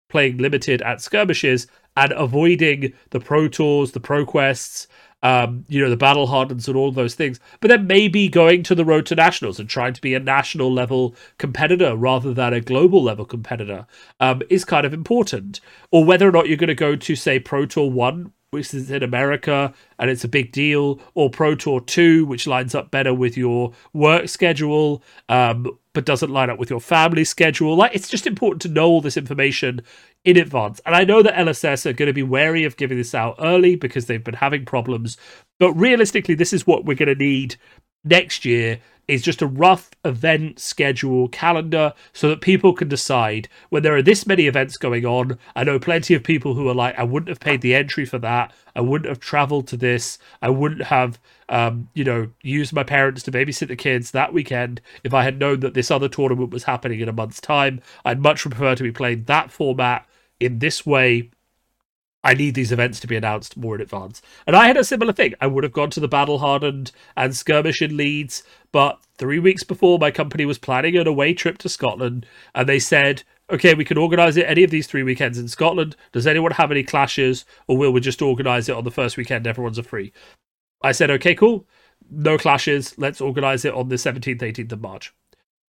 playing 0.10 0.38
limited 0.38 0.82
at 0.82 1.02
skirmishes 1.02 1.68
and 1.98 2.12
avoiding 2.12 2.94
the 3.12 3.20
pro 3.20 3.48
tours, 3.48 3.92
the 3.92 4.00
pro 4.00 4.26
quests, 4.26 4.88
um, 5.24 5.66
you 5.68 5.82
know, 5.82 5.90
the 5.90 5.98
battle 5.98 6.28
hardens 6.28 6.68
and 6.68 6.78
all 6.78 6.92
those 6.92 7.16
things. 7.16 7.40
But 7.60 7.70
then 7.70 7.88
maybe 7.88 8.28
going 8.28 8.62
to 8.64 8.76
the 8.76 8.86
road 8.86 9.08
to 9.08 9.16
nationals 9.16 9.60
and 9.60 9.68
trying 9.68 9.94
to 9.94 10.02
be 10.02 10.14
a 10.14 10.20
national 10.20 10.72
level 10.72 11.16
competitor 11.40 11.96
rather 11.96 12.34
than 12.34 12.54
a 12.54 12.62
global 12.62 13.02
level 13.02 13.26
competitor 13.26 13.88
um, 14.20 14.44
is 14.50 14.64
kind 14.64 14.86
of 14.86 14.94
important. 14.94 15.62
Or 15.90 16.06
whether 16.06 16.28
or 16.28 16.32
not 16.32 16.48
you're 16.48 16.58
going 16.58 16.68
to 16.68 16.76
go 16.76 16.96
to, 16.96 17.16
say, 17.16 17.40
Pro 17.40 17.66
Tour 17.66 17.90
1, 17.90 18.32
which 18.52 18.72
is 18.74 18.92
in 18.92 19.02
America 19.02 19.74
and 19.98 20.12
it's 20.12 20.24
a 20.24 20.30
big 20.30 20.52
deal, 20.52 21.00
or 21.16 21.32
Pro 21.32 21.56
Tour 21.56 21.82
2, 21.82 22.28
which 22.28 22.46
lines 22.46 22.76
up 22.76 22.92
better 22.92 23.14
with 23.14 23.36
your 23.36 23.74
work 23.94 24.30
schedule, 24.30 25.02
um, 25.28 25.66
but 25.96 26.06
doesn't 26.06 26.30
line 26.30 26.52
up 26.52 26.60
with 26.60 26.70
your 26.70 26.80
family 26.80 27.24
schedule. 27.24 27.75
Like, 27.75 27.96
it's 27.96 28.10
just 28.10 28.28
important 28.28 28.62
to 28.62 28.70
know 28.70 28.88
all 28.88 29.02
this 29.02 29.18
information 29.18 29.82
in 30.24 30.38
advance. 30.38 30.80
And 30.86 30.94
I 30.94 31.04
know 31.04 31.24
that 31.24 31.34
LSS 31.34 31.88
are 31.88 31.94
going 31.94 32.08
to 32.08 32.14
be 32.14 32.22
wary 32.22 32.66
of 32.66 32.78
giving 32.78 32.98
this 32.98 33.16
out 33.16 33.38
early 33.40 33.75
because 33.75 34.06
they've 34.06 34.24
been 34.24 34.36
having 34.36 34.66
problems. 34.66 35.18
But 35.60 35.74
realistically, 35.74 36.36
this 36.36 36.54
is 36.54 36.68
what 36.68 36.86
we're 36.86 36.96
going 36.96 37.10
to 37.10 37.16
need 37.16 37.56
next 38.04 38.46
year 38.46 38.80
is 39.08 39.22
just 39.22 39.42
a 39.42 39.48
rough 39.48 39.92
event 40.04 40.60
schedule 40.60 41.28
calendar 41.30 41.94
so 42.14 42.28
that 42.30 42.42
people 42.42 42.74
can 42.74 42.88
decide 42.88 43.48
when 43.70 43.84
there 43.84 43.96
are 43.96 44.02
this 44.02 44.25
many 44.25 44.48
events 44.48 44.78
going 44.78 45.06
on. 45.06 45.38
I 45.56 45.64
know 45.64 45.80
plenty 45.80 46.14
of 46.14 46.24
people 46.24 46.56
who 46.56 46.68
are 46.68 46.74
like, 46.74 46.98
I 46.98 47.04
wouldn't 47.04 47.30
have 47.30 47.40
paid 47.40 47.62
the 47.62 47.75
entry 47.75 48.06
for 48.06 48.18
that. 48.20 48.54
I 48.75 48.82
wouldn't 48.82 49.10
have 49.10 49.20
traveled 49.20 49.68
to 49.70 49.78
this. 49.78 50.18
I 50.42 50.50
wouldn't 50.50 50.84
have, 50.84 51.20
um, 51.50 51.90
you 51.94 52.04
know, 52.04 52.30
used 52.42 52.74
my 52.74 52.84
parents 52.84 53.24
to 53.24 53.32
babysit 53.32 53.68
the 53.68 53.75
kids 53.75 54.12
that 54.12 54.34
weekend 54.34 54.82
if 55.04 55.14
I 55.14 55.24
had 55.24 55.40
known 55.40 55.60
that 55.62 55.74
this 55.74 55.92
other 55.92 56.10
tournament 56.10 56.52
was 56.52 56.64
happening 56.64 57.00
in 57.00 57.10
a 57.10 57.14
month's 57.14 57.42
time. 57.42 57.82
I'd 58.04 58.22
much 58.22 58.42
prefer 58.42 58.75
to 58.75 58.84
be 58.84 58.92
playing 58.92 59.25
that 59.25 59.52
format 59.52 60.08
in 60.40 60.60
this 60.60 60.86
way 60.86 61.30
I 62.25 62.34
need 62.34 62.56
these 62.56 62.72
events 62.72 63.00
to 63.02 63.08
be 63.08 63.16
announced 63.16 63.56
more 63.56 63.75
in 63.75 63.82
advance. 63.82 64.20
And 64.48 64.56
I 64.56 64.66
had 64.66 64.78
a 64.78 64.84
similar 64.84 65.14
thing. 65.14 65.36
I 65.40 65.46
would 65.46 65.64
have 65.64 65.72
gone 65.72 65.92
to 65.92 66.00
the 66.00 66.08
battle 66.08 66.40
hardened 66.40 66.92
and 67.16 67.36
skirmish 67.36 67.84
in 67.84 67.96
Leeds, 67.96 68.42
but 68.72 69.00
three 69.20 69.38
weeks 69.38 69.64
before 69.64 70.00
my 70.00 70.10
company 70.10 70.44
was 70.44 70.58
planning 70.58 70.98
an 70.98 71.06
away 71.06 71.36
trip 71.36 71.60
to 71.60 71.70
Scotland, 71.70 72.25
and 72.56 72.68
they 72.68 72.80
said, 72.80 73.22
okay, 73.52 73.75
we 73.75 73.86
can 73.86 74.00
organise 74.00 74.38
it 74.38 74.50
any 74.50 74.64
of 74.64 74.72
these 74.72 74.88
three 74.88 75.04
weekends 75.04 75.38
in 75.38 75.48
Scotland. 75.48 75.96
Does 76.14 76.25
anyone 76.25 76.52
have 76.54 76.72
any 76.72 76.82
clashes, 76.82 77.46
or 77.68 77.78
will 77.78 77.94
we 77.94 78.02
just 78.02 78.24
organise 78.24 78.68
it 78.68 78.75
on 78.75 78.86
the 78.86 78.92
first 78.92 79.18
weekend? 79.18 79.46
Everyone's 79.46 79.78
a 79.78 79.84
free. 79.84 80.12
I 80.82 80.91
said, 80.91 81.12
okay, 81.12 81.36
cool. 81.36 81.67
No 82.10 82.38
clashes. 82.38 82.94
Let's 82.98 83.22
organise 83.22 83.65
it 83.65 83.74
on 83.74 83.89
the 83.89 83.96
17th, 83.96 84.39
18th 84.39 84.72
of 84.72 84.82
March. 84.82 85.13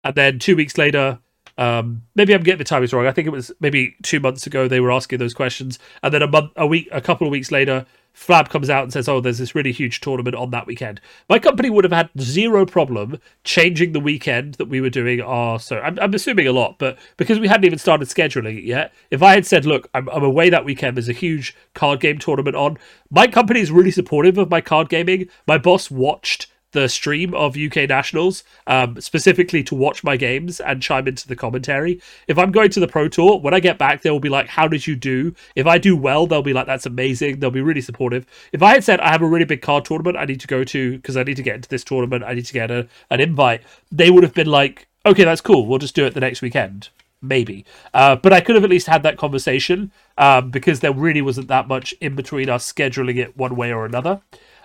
And 0.03 0.15
then 0.15 0.39
two 0.39 0.57
weeks 0.57 0.77
later, 0.77 1.19
um, 1.57 2.03
maybe 2.15 2.35
I'm 2.35 2.43
getting 2.43 2.59
the 2.59 2.65
timings 2.65 2.93
wrong. 2.93 3.07
I 3.07 3.13
think 3.13 3.27
it 3.27 3.31
was 3.31 3.53
maybe 3.61 3.97
two 4.03 4.21
months 4.21 4.47
ago 4.47 4.67
they 4.67 4.81
were 4.81 4.91
asking 4.91 5.19
those 5.19 5.35
questions, 5.35 5.79
and 6.03 6.13
then 6.13 6.23
a 6.23 6.27
month, 6.27 6.53
a 6.57 6.67
week, 6.67 6.89
a 6.91 7.01
couple 7.01 7.27
of 7.27 7.31
weeks 7.31 7.53
later, 7.53 7.87
Fab 8.15 8.49
comes 8.49 8.71
out 8.71 8.85
and 8.85 8.93
says, 8.93 9.09
"Oh, 9.09 9.21
there's 9.21 9.39
this 9.39 9.57
really 9.57 9.73
huge 9.73 10.01
tournament 10.01 10.37
on 10.37 10.51
that 10.51 10.69
weekend." 10.69 11.01
My 11.29 11.41
company 11.41 11.69
would 11.69 11.85
have 11.85 11.93
had 11.93 12.11
zero 12.19 12.65
problem 12.65 13.19
changing 13.43 13.93
the 13.93 14.01
weekend 14.01 14.55
that 14.55 14.69
we 14.69 14.81
were 14.81 14.89
doing 14.89 15.21
our. 15.21 15.59
So 15.59 15.81
I'm, 15.81 15.99
I'm 16.01 16.15
assuming 16.15 16.47
a 16.47 16.53
lot, 16.53 16.79
but 16.79 16.97
because 17.17 17.41
we 17.41 17.49
hadn't 17.49 17.67
even 17.67 17.79
started 17.79 18.09
scheduling 18.09 18.57
it 18.57 18.65
yet, 18.65 18.95
if 19.11 19.21
I 19.21 19.35
had 19.35 19.45
said, 19.45 19.67
"Look, 19.67 19.91
I'm, 19.93 20.09
I'm 20.11 20.23
away 20.23 20.49
that 20.49 20.65
weekend. 20.65 20.97
There's 20.97 21.09
a 21.09 21.13
huge 21.13 21.57
card 21.75 21.99
game 22.01 22.19
tournament 22.19 22.55
on," 22.55 22.79
my 23.11 23.27
company 23.27 23.61
is 23.61 23.73
really 23.73 23.91
supportive 23.91 24.39
of 24.39 24.49
my 24.49 24.61
card 24.61 24.89
gaming. 24.89 25.29
My 25.47 25.59
boss 25.59 25.91
watched 25.91 26.47
the 26.75 26.89
stream 26.89 27.33
of 27.35 27.57
UK 27.57 27.89
Nationals, 27.89 28.45
um, 28.67 29.01
specifically 29.01 29.63
to 29.65 29.75
watch 29.75 30.05
my 30.05 30.19
games 30.19 30.61
and 30.61 30.83
chime 30.83 31.09
into 31.09 31.27
the 31.27 31.37
commentary. 31.37 32.03
If 32.29 32.37
I'm 32.37 32.53
going 32.53 32.71
to 32.71 32.81
the 32.81 32.89
Pro 32.89 33.09
Tour, 33.09 33.39
when 33.41 33.55
I 33.55 33.61
get 33.61 33.79
back, 33.79 34.03
they 34.03 34.11
will 34.11 34.21
be 34.21 34.29
like, 34.29 34.49
How 34.49 34.69
did 34.69 34.87
you 34.87 34.97
do? 34.97 35.35
If 35.57 35.67
I 35.67 35.79
do 35.79 35.97
well, 35.97 36.27
they'll 36.27 36.43
be 36.43 36.53
like, 36.53 36.67
That's 36.67 36.85
amazing. 36.85 37.41
They'll 37.41 37.51
be 37.51 37.63
really 37.63 37.81
supportive. 37.81 38.27
If 38.53 38.63
I 38.63 38.75
had 38.75 38.85
said, 38.85 39.01
I 39.01 39.11
have 39.13 39.23
a 39.23 39.27
really 39.27 39.47
big 39.47 39.63
card 39.63 39.87
tournament 39.87 40.19
I 40.19 40.27
need 40.27 40.41
to 40.41 40.47
go 40.47 40.65
to 40.65 40.97
because 40.97 41.17
I 41.17 41.23
need 41.23 41.37
to 41.37 41.43
get 41.43 41.55
into 41.55 41.69
this 41.69 41.85
tournament, 41.85 42.25
I 42.25 42.35
need 42.35 42.47
to 42.47 42.53
get 42.53 42.71
a, 42.71 42.89
an 43.11 43.21
invite, 43.21 43.63
they 43.91 44.11
would 44.11 44.25
have 44.25 44.35
been 44.35 44.49
like, 44.49 44.89
Okay, 45.07 45.25
that's 45.25 45.41
cool. 45.41 45.67
We'll 45.67 45.79
just 45.79 45.95
do 45.95 46.05
it 46.05 46.15
the 46.15 46.21
next 46.21 46.43
weekend 46.43 46.91
maybe. 47.23 47.65
Uh, 47.95 48.17
but 48.17 48.35
I 48.35 48.43
could 48.43 48.55
have 48.55 48.65
at 48.65 48.71
least 48.71 48.87
had 48.87 49.03
that 49.03 49.17
conversation 49.17 49.91
um, 50.19 50.51
because 50.51 50.81
there 50.81 50.93
really 50.93 51.23
wasn't 51.23 51.49
that 51.49 51.67
much 51.67 51.93
in 52.01 52.15
between 52.15 52.51
us 52.51 52.71
scheduling 52.71 53.17
it 53.17 53.35
one 53.35 53.57
way 53.57 53.73
or 53.73 53.87
another. 53.87 54.21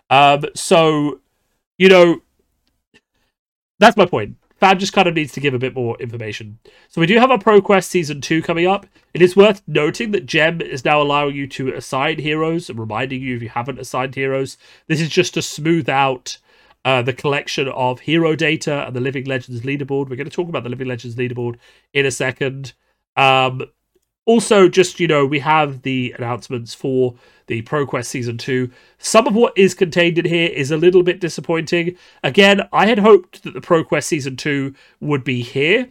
Um, 0.10 0.44
so 0.56 1.22
you 1.80 1.90
know, 1.90 2.22
that's 3.80 3.98
my 3.98 4.06
point. 4.06 4.36
Fab 4.60 4.78
just 4.78 4.92
kind 4.92 5.08
of 5.08 5.14
needs 5.14 5.32
to 5.32 5.40
give 5.40 5.54
a 5.54 5.60
bit 5.60 5.74
more 5.74 5.98
information. 6.02 6.60
So 6.90 7.00
we 7.00 7.08
do 7.08 7.18
have 7.18 7.32
our 7.32 7.38
ProQuest 7.38 7.86
Season 7.86 8.20
2 8.20 8.42
coming 8.42 8.68
up. 8.68 8.86
It 9.14 9.22
is 9.22 9.38
worth 9.38 9.62
noting 9.66 10.12
that 10.12 10.26
Gem 10.26 10.60
is 10.60 10.84
now 10.84 11.02
allowing 11.02 11.34
you 11.34 11.48
to 11.48 11.74
assign 11.74 12.20
heroes 12.20 12.70
and 12.70 12.78
reminding 12.78 13.22
you 13.22 13.38
if 13.38 13.42
you 13.42 13.50
haven't 13.50 13.80
assigned 13.80 14.16
heroes. 14.16 14.58
This 14.88 15.00
is 15.00 15.08
just 15.08 15.34
to 15.36 15.42
smooth 15.42 15.88
out 15.88 16.38
uh, 16.84 17.02
the 17.02 17.14
collection 17.14 17.70
of 17.70 18.02
hero 18.02 18.36
data 18.36 18.86
and 18.86 18.94
the 18.94 19.00
Living 19.00 19.24
Legends 19.24 19.62
leaderboard. 19.62 20.10
We're 20.10 20.18
going 20.18 20.30
to 20.30 20.36
talk 20.36 20.50
about 20.50 20.64
the 20.64 20.70
Living 20.70 20.88
Legends 20.88 21.16
leaderboard 21.16 21.56
in 21.94 22.06
a 22.06 22.12
second. 22.12 22.74
Um, 23.16 23.64
also, 24.26 24.68
just, 24.68 25.00
you 25.00 25.08
know, 25.08 25.26
we 25.26 25.40
have 25.40 25.84
the 25.84 26.14
announcements 26.18 26.74
for 26.74 27.16
the 27.50 27.63
ProQuest 27.63 28.06
Season 28.06 28.38
2. 28.38 28.70
Some 29.00 29.27
of 29.27 29.34
what 29.36 29.58
is 29.58 29.74
contained 29.74 30.20
in 30.20 30.25
here 30.25 30.50
is 30.50 30.72
a 30.72 30.77
little 30.77 31.03
bit 31.03 31.20
disappointing. 31.20 31.98
Again, 32.24 32.62
I 32.72 32.86
had 32.86 33.00
hoped 33.00 33.44
that 33.44 33.56
the 33.56 33.60
ProQuest 33.60 34.03
Season 34.03 34.38
2 34.38 34.74
would 35.01 35.24
be 35.24 35.41
here. 35.41 35.89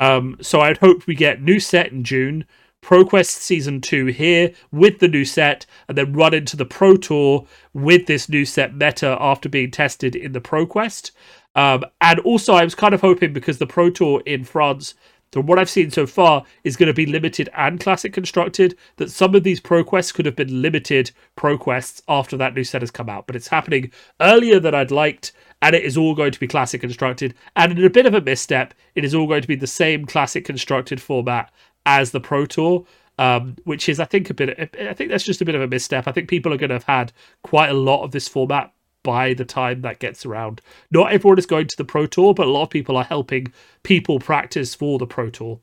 Um, 0.00 0.36
so 0.40 0.60
I'd 0.60 0.78
hoped 0.78 1.06
we 1.06 1.16
get 1.16 1.42
new 1.42 1.58
set 1.58 1.90
in 1.90 2.04
June, 2.04 2.46
ProQuest 2.80 3.26
Season 3.26 3.80
2 3.80 4.06
here 4.06 4.52
with 4.70 5.00
the 5.00 5.08
new 5.08 5.24
set, 5.24 5.66
and 5.88 5.98
then 5.98 6.12
run 6.12 6.32
into 6.32 6.56
the 6.56 6.64
Pro 6.64 6.96
Tour 6.96 7.46
with 7.72 8.06
this 8.06 8.28
new 8.28 8.44
set 8.44 8.74
meta 8.74 9.16
after 9.20 9.48
being 9.48 9.72
tested 9.72 10.14
in 10.14 10.32
the 10.32 10.40
ProQuest. 10.40 11.10
Um, 11.56 11.84
and 12.00 12.20
also, 12.20 12.54
I 12.54 12.62
was 12.62 12.74
kind 12.76 12.94
of 12.94 13.00
hoping 13.00 13.32
because 13.32 13.58
the 13.58 13.66
Pro 13.66 13.90
Tour 13.90 14.22
in 14.26 14.44
France 14.44 14.94
from 15.34 15.46
what 15.46 15.58
I've 15.58 15.68
seen 15.68 15.90
so 15.90 16.06
far, 16.06 16.44
is 16.62 16.76
going 16.76 16.86
to 16.86 16.94
be 16.94 17.06
limited 17.06 17.50
and 17.56 17.80
classic 17.80 18.12
constructed. 18.12 18.78
That 18.96 19.10
some 19.10 19.34
of 19.34 19.42
these 19.42 19.60
pro 19.60 19.82
quests 19.82 20.12
could 20.12 20.26
have 20.26 20.36
been 20.36 20.62
limited 20.62 21.10
pro 21.34 21.58
quests 21.58 22.02
after 22.08 22.36
that 22.36 22.54
new 22.54 22.62
set 22.62 22.82
has 22.82 22.92
come 22.92 23.08
out, 23.08 23.26
but 23.26 23.34
it's 23.34 23.48
happening 23.48 23.90
earlier 24.20 24.60
than 24.60 24.74
I'd 24.74 24.92
liked, 24.92 25.32
and 25.60 25.74
it 25.74 25.84
is 25.84 25.96
all 25.96 26.14
going 26.14 26.30
to 26.30 26.40
be 26.40 26.46
classic 26.46 26.80
constructed. 26.80 27.34
And 27.56 27.76
in 27.76 27.84
a 27.84 27.90
bit 27.90 28.06
of 28.06 28.14
a 28.14 28.20
misstep, 28.20 28.74
it 28.94 29.04
is 29.04 29.14
all 29.14 29.26
going 29.26 29.42
to 29.42 29.48
be 29.48 29.56
the 29.56 29.66
same 29.66 30.06
classic 30.06 30.44
constructed 30.44 31.02
format 31.02 31.52
as 31.84 32.12
the 32.12 32.20
Pro 32.20 32.46
Tour. 32.46 32.86
Um, 33.16 33.54
which 33.62 33.88
is, 33.88 34.00
I 34.00 34.06
think, 34.06 34.28
a 34.30 34.34
bit. 34.34 34.76
I 34.76 34.92
think 34.92 35.08
that's 35.08 35.22
just 35.22 35.40
a 35.40 35.44
bit 35.44 35.54
of 35.54 35.60
a 35.60 35.68
misstep. 35.68 36.08
I 36.08 36.10
think 36.10 36.28
people 36.28 36.52
are 36.52 36.56
going 36.56 36.70
to 36.70 36.74
have 36.74 36.82
had 36.82 37.12
quite 37.44 37.68
a 37.68 37.74
lot 37.74 38.02
of 38.02 38.10
this 38.10 38.26
format 38.26 38.72
by 39.04 39.34
the 39.34 39.44
time 39.44 39.82
that 39.82 40.00
gets 40.00 40.26
around. 40.26 40.60
Not 40.90 41.12
everyone 41.12 41.38
is 41.38 41.46
going 41.46 41.68
to 41.68 41.76
the 41.76 41.84
Pro 41.84 42.06
Tour, 42.06 42.34
but 42.34 42.48
a 42.48 42.50
lot 42.50 42.64
of 42.64 42.70
people 42.70 42.96
are 42.96 43.04
helping 43.04 43.52
people 43.84 44.18
practice 44.18 44.74
for 44.74 44.98
the 44.98 45.06
Pro 45.06 45.30
Tour. 45.30 45.60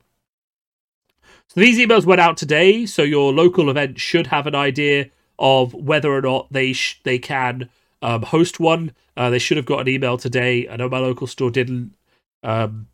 So 1.48 1.60
these 1.60 1.78
emails 1.78 2.06
went 2.06 2.22
out 2.22 2.38
today, 2.38 2.86
so 2.86 3.02
your 3.02 3.30
local 3.34 3.68
event 3.68 4.00
should 4.00 4.28
have 4.28 4.46
an 4.46 4.54
idea 4.54 5.10
of 5.38 5.74
whether 5.74 6.10
or 6.10 6.22
not 6.22 6.50
they 6.50 6.72
sh- 6.72 7.00
they 7.02 7.18
can 7.18 7.68
um, 8.00 8.22
host 8.22 8.58
one. 8.58 8.92
Uh, 9.16 9.28
they 9.28 9.38
should 9.38 9.58
have 9.58 9.66
got 9.66 9.80
an 9.80 9.88
email 9.88 10.16
today. 10.16 10.66
I 10.68 10.76
know 10.76 10.88
my 10.88 10.98
local 10.98 11.26
store 11.26 11.50
didn't. 11.50 11.94
Um, 12.42 12.86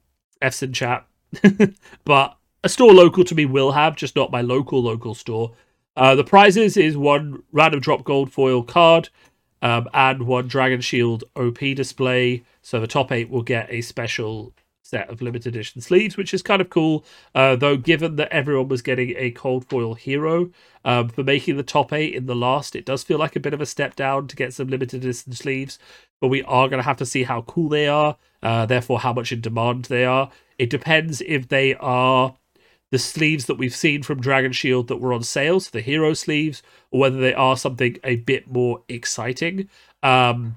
F's 0.42 0.64
chat, 0.72 1.06
but 2.04 2.36
a 2.64 2.68
store 2.68 2.92
local 2.92 3.24
to 3.24 3.34
me 3.34 3.44
will 3.44 3.72
have, 3.72 3.96
just 3.96 4.16
not 4.16 4.30
my 4.30 4.40
local 4.40 4.82
local 4.82 5.14
store. 5.14 5.52
Uh, 5.96 6.14
the 6.14 6.24
prizes 6.24 6.76
is 6.76 6.96
one 6.96 7.42
random 7.50 7.80
drop 7.80 8.04
gold 8.04 8.32
foil 8.32 8.62
card, 8.62 9.08
um, 9.62 9.88
and 9.92 10.22
one 10.22 10.48
Dragon 10.48 10.80
Shield 10.80 11.24
OP 11.36 11.58
display. 11.58 12.44
So 12.62 12.80
the 12.80 12.86
top 12.86 13.12
eight 13.12 13.30
will 13.30 13.42
get 13.42 13.70
a 13.70 13.80
special 13.80 14.52
set 14.88 15.10
of 15.10 15.20
limited 15.20 15.54
edition 15.54 15.82
sleeves, 15.82 16.16
which 16.16 16.32
is 16.32 16.42
kind 16.42 16.62
of 16.62 16.70
cool. 16.70 17.04
Uh, 17.34 17.56
though, 17.56 17.76
given 17.76 18.16
that 18.16 18.32
everyone 18.32 18.68
was 18.68 18.80
getting 18.80 19.14
a 19.16 19.30
cold 19.30 19.66
foil 19.68 19.94
hero 19.94 20.50
um, 20.84 21.08
for 21.08 21.22
making 21.22 21.56
the 21.56 21.62
top 21.62 21.92
eight 21.92 22.14
in 22.14 22.26
the 22.26 22.34
last, 22.34 22.74
it 22.74 22.86
does 22.86 23.04
feel 23.04 23.18
like 23.18 23.36
a 23.36 23.40
bit 23.40 23.52
of 23.54 23.60
a 23.60 23.66
step 23.66 23.94
down 23.96 24.26
to 24.26 24.36
get 24.36 24.54
some 24.54 24.68
limited 24.68 25.02
edition 25.02 25.32
sleeves. 25.32 25.78
But 26.20 26.28
we 26.28 26.42
are 26.44 26.68
going 26.68 26.78
to 26.78 26.86
have 26.86 26.96
to 26.98 27.06
see 27.06 27.24
how 27.24 27.42
cool 27.42 27.68
they 27.68 27.86
are, 27.86 28.16
uh, 28.42 28.66
therefore, 28.66 29.00
how 29.00 29.12
much 29.12 29.30
in 29.30 29.40
demand 29.40 29.86
they 29.86 30.04
are. 30.04 30.30
It 30.58 30.70
depends 30.70 31.20
if 31.20 31.48
they 31.48 31.74
are 31.74 32.34
the 32.90 32.98
sleeves 32.98 33.46
that 33.46 33.56
we've 33.56 33.74
seen 33.74 34.02
from 34.02 34.20
Dragon 34.20 34.52
Shield 34.52 34.88
that 34.88 34.96
were 34.96 35.12
on 35.12 35.22
sale, 35.22 35.60
so 35.60 35.70
the 35.72 35.80
hero 35.80 36.14
sleeves, 36.14 36.62
or 36.90 37.00
whether 37.00 37.18
they 37.18 37.34
are 37.34 37.56
something 37.56 37.98
a 38.04 38.16
bit 38.16 38.50
more 38.50 38.82
exciting. 38.88 39.68
Um, 40.02 40.56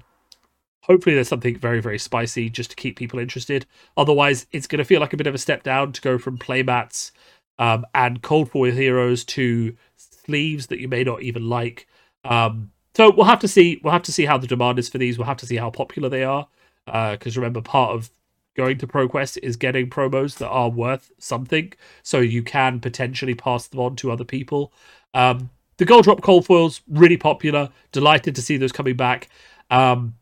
hopefully, 0.82 1.14
there's 1.14 1.28
something 1.28 1.58
very, 1.58 1.80
very 1.80 1.98
spicy 1.98 2.48
just 2.48 2.70
to 2.70 2.76
keep 2.76 2.96
people 2.96 3.18
interested. 3.18 3.66
Otherwise, 3.96 4.46
it's 4.52 4.66
going 4.66 4.78
to 4.78 4.84
feel 4.84 5.00
like 5.00 5.12
a 5.12 5.16
bit 5.18 5.26
of 5.26 5.34
a 5.34 5.38
step 5.38 5.62
down 5.62 5.92
to 5.92 6.00
go 6.00 6.18
from 6.18 6.38
playmats 6.38 7.12
um, 7.58 7.84
and 7.94 8.22
cold 8.22 8.50
foil 8.50 8.72
heroes 8.72 9.24
to 9.24 9.76
sleeves 9.96 10.68
that 10.68 10.80
you 10.80 10.88
may 10.88 11.04
not 11.04 11.22
even 11.22 11.48
like. 11.48 11.86
Um, 12.24 12.70
so 12.94 13.10
we'll 13.10 13.26
have 13.26 13.40
to 13.40 13.48
see. 13.48 13.80
We'll 13.82 13.92
have 13.92 14.02
to 14.04 14.12
see 14.12 14.24
how 14.24 14.38
the 14.38 14.46
demand 14.46 14.78
is 14.78 14.88
for 14.88 14.98
these. 14.98 15.18
We'll 15.18 15.26
have 15.26 15.38
to 15.38 15.46
see 15.46 15.56
how 15.56 15.70
popular 15.70 16.08
they 16.08 16.24
are. 16.24 16.48
Uh, 16.86 17.12
because 17.12 17.36
uh, 17.36 17.40
remember, 17.40 17.60
part 17.60 17.92
of 17.92 18.10
going 18.54 18.78
to 18.78 18.86
ProQuest 18.86 19.38
is 19.42 19.56
getting 19.56 19.88
promos 19.88 20.38
that 20.38 20.48
are 20.48 20.70
worth 20.70 21.10
something, 21.18 21.72
so 22.02 22.20
you 22.20 22.42
can 22.42 22.80
potentially 22.80 23.34
pass 23.34 23.66
them 23.66 23.80
on 23.80 23.96
to 23.96 24.10
other 24.10 24.24
people. 24.24 24.72
Um, 25.14 25.50
the 25.78 25.84
Gold 25.84 26.04
Drop 26.04 26.22
Cold 26.22 26.46
Foils 26.46 26.82
really 26.88 27.16
popular. 27.16 27.70
Delighted 27.92 28.34
to 28.36 28.42
see 28.42 28.56
those 28.56 28.72
coming 28.72 28.96
back. 28.96 29.28
Um, 29.70 30.14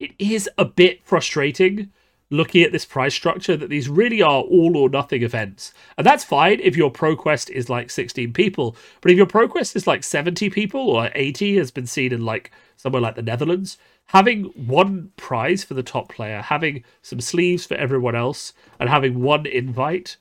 it 0.00 0.12
is 0.18 0.48
a 0.58 0.64
bit 0.64 1.04
frustrating 1.04 1.90
looking 2.30 2.62
at 2.62 2.72
this 2.72 2.84
price 2.84 3.14
structure 3.14 3.56
that 3.56 3.70
these 3.70 3.88
really 3.88 4.20
are 4.20 4.42
all 4.42 4.76
or 4.76 4.88
nothing 4.90 5.22
events. 5.22 5.72
And 5.96 6.06
that's 6.06 6.24
fine 6.24 6.60
if 6.60 6.76
your 6.76 6.92
ProQuest 6.92 7.50
is 7.50 7.70
like 7.70 7.90
16 7.90 8.32
people. 8.32 8.76
But 9.00 9.12
if 9.12 9.16
your 9.16 9.26
ProQuest 9.26 9.74
is 9.76 9.86
like 9.86 10.04
70 10.04 10.50
people 10.50 10.90
or 10.90 11.10
80 11.14 11.56
has 11.56 11.70
been 11.70 11.86
seen 11.86 12.12
in 12.12 12.24
like 12.24 12.50
somewhere 12.76 13.00
like 13.00 13.14
the 13.14 13.22
Netherlands, 13.22 13.78
having 14.08 14.44
one 14.66 15.12
prize 15.16 15.64
for 15.64 15.74
the 15.74 15.82
top 15.82 16.08
player, 16.08 16.42
having 16.42 16.84
some 17.02 17.20
sleeves 17.20 17.64
for 17.64 17.74
everyone 17.74 18.14
else, 18.14 18.52
and 18.80 18.88
having 18.88 19.22
one 19.22 19.46
invite 19.46 20.16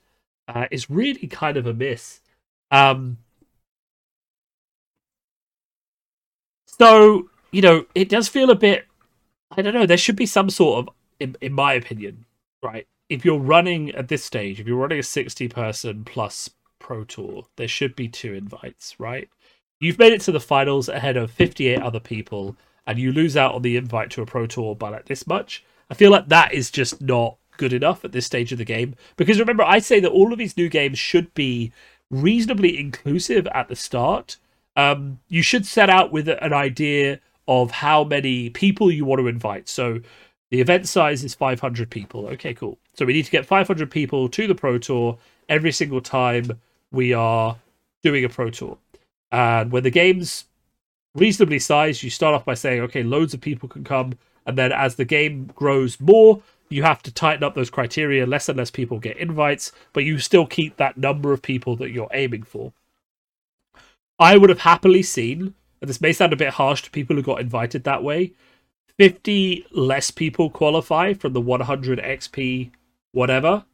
uh, 0.47 0.67
is 0.71 0.89
really 0.89 1.27
kind 1.27 1.57
of 1.57 1.65
a 1.67 1.73
miss. 1.73 2.21
Um, 2.71 3.17
so, 6.67 7.29
you 7.51 7.61
know, 7.61 7.85
it 7.95 8.09
does 8.09 8.27
feel 8.27 8.49
a 8.51 8.55
bit. 8.55 8.85
I 9.51 9.61
don't 9.61 9.73
know. 9.73 9.85
There 9.85 9.97
should 9.97 10.17
be 10.17 10.25
some 10.25 10.49
sort 10.49 10.79
of 10.87 10.93
in, 11.19 11.35
in 11.41 11.53
my 11.53 11.73
opinion, 11.73 12.25
right, 12.63 12.87
if 13.09 13.23
you're 13.25 13.39
running 13.39 13.91
at 13.91 14.07
this 14.07 14.23
stage, 14.23 14.59
if 14.59 14.67
you're 14.67 14.77
running 14.77 14.99
a 14.99 15.03
60 15.03 15.47
person 15.49 16.03
plus 16.03 16.49
Pro 16.79 17.03
Tour, 17.03 17.45
there 17.55 17.67
should 17.67 17.95
be 17.95 18.07
two 18.07 18.33
invites, 18.33 18.95
right? 18.99 19.29
You've 19.79 19.99
made 19.99 20.13
it 20.13 20.21
to 20.21 20.31
the 20.31 20.39
finals 20.39 20.89
ahead 20.89 21.17
of 21.17 21.31
58 21.31 21.81
other 21.81 21.99
people, 21.99 22.55
and 22.87 22.97
you 22.97 23.11
lose 23.11 23.37
out 23.37 23.53
on 23.53 23.61
the 23.61 23.75
invite 23.75 24.09
to 24.11 24.21
a 24.21 24.25
Pro 24.25 24.47
Tour 24.47 24.73
by 24.73 24.89
like 24.89 25.05
this 25.05 25.27
much. 25.27 25.63
I 25.91 25.93
feel 25.93 26.09
like 26.09 26.29
that 26.29 26.53
is 26.53 26.71
just 26.71 27.01
not 27.01 27.37
good 27.57 27.73
enough 27.73 28.05
at 28.05 28.13
this 28.13 28.25
stage 28.25 28.51
of 28.51 28.57
the 28.57 28.65
game. 28.65 28.95
Because 29.17 29.39
remember, 29.39 29.63
I 29.63 29.79
say 29.79 29.99
that 29.99 30.11
all 30.11 30.31
of 30.31 30.39
these 30.39 30.57
new 30.57 30.69
games 30.69 30.97
should 30.97 31.33
be 31.33 31.71
reasonably 32.09 32.79
inclusive 32.79 33.45
at 33.47 33.67
the 33.67 33.75
start. 33.75 34.37
Um, 34.75 35.19
you 35.27 35.41
should 35.41 35.65
set 35.65 35.89
out 35.89 36.11
with 36.11 36.29
an 36.29 36.53
idea 36.53 37.19
of 37.47 37.71
how 37.71 38.03
many 38.03 38.49
people 38.49 38.91
you 38.91 39.05
want 39.05 39.19
to 39.19 39.27
invite. 39.27 39.67
So 39.67 39.99
the 40.49 40.61
event 40.61 40.87
size 40.87 41.23
is 41.23 41.35
500 41.35 41.89
people. 41.89 42.27
Okay, 42.27 42.53
cool. 42.53 42.77
So 42.93 43.05
we 43.05 43.13
need 43.13 43.25
to 43.25 43.31
get 43.31 43.45
500 43.45 43.91
people 43.91 44.29
to 44.29 44.47
the 44.47 44.55
Pro 44.55 44.77
Tour 44.77 45.17
every 45.49 45.71
single 45.71 46.01
time 46.01 46.59
we 46.91 47.13
are 47.13 47.57
doing 48.03 48.23
a 48.23 48.29
Pro 48.29 48.49
Tour. 48.49 48.77
And 49.31 49.71
when 49.71 49.83
the 49.83 49.89
game's 49.89 50.45
reasonably 51.17 51.59
sized, 51.59 52.03
you 52.03 52.09
start 52.09 52.35
off 52.35 52.45
by 52.45 52.53
saying, 52.53 52.81
okay, 52.83 53.03
loads 53.03 53.33
of 53.33 53.41
people 53.41 53.67
can 53.67 53.83
come. 53.83 54.13
And 54.45 54.57
then 54.57 54.71
as 54.71 54.95
the 54.95 55.05
game 55.05 55.51
grows 55.55 55.99
more, 55.99 56.41
you 56.69 56.83
have 56.83 57.01
to 57.03 57.11
tighten 57.11 57.43
up 57.43 57.55
those 57.55 57.69
criteria. 57.69 58.25
Less 58.25 58.47
and 58.49 58.57
less 58.57 58.71
people 58.71 58.99
get 58.99 59.17
invites, 59.17 59.71
but 59.93 60.03
you 60.03 60.19
still 60.19 60.45
keep 60.45 60.77
that 60.77 60.97
number 60.97 61.33
of 61.33 61.41
people 61.41 61.75
that 61.77 61.91
you're 61.91 62.09
aiming 62.13 62.43
for. 62.43 62.71
I 64.19 64.37
would 64.37 64.49
have 64.49 64.61
happily 64.61 65.03
seen, 65.03 65.53
and 65.81 65.89
this 65.89 66.01
may 66.01 66.13
sound 66.13 66.33
a 66.33 66.37
bit 66.37 66.53
harsh 66.53 66.81
to 66.83 66.91
people 66.91 67.15
who 67.15 67.21
got 67.21 67.41
invited 67.41 67.83
that 67.83 68.03
way, 68.03 68.33
50 68.97 69.65
less 69.71 70.09
people 70.09 70.49
qualify 70.49 71.13
from 71.13 71.33
the 71.33 71.41
100 71.41 71.99
XP 71.99 72.71
whatever, 73.11 73.65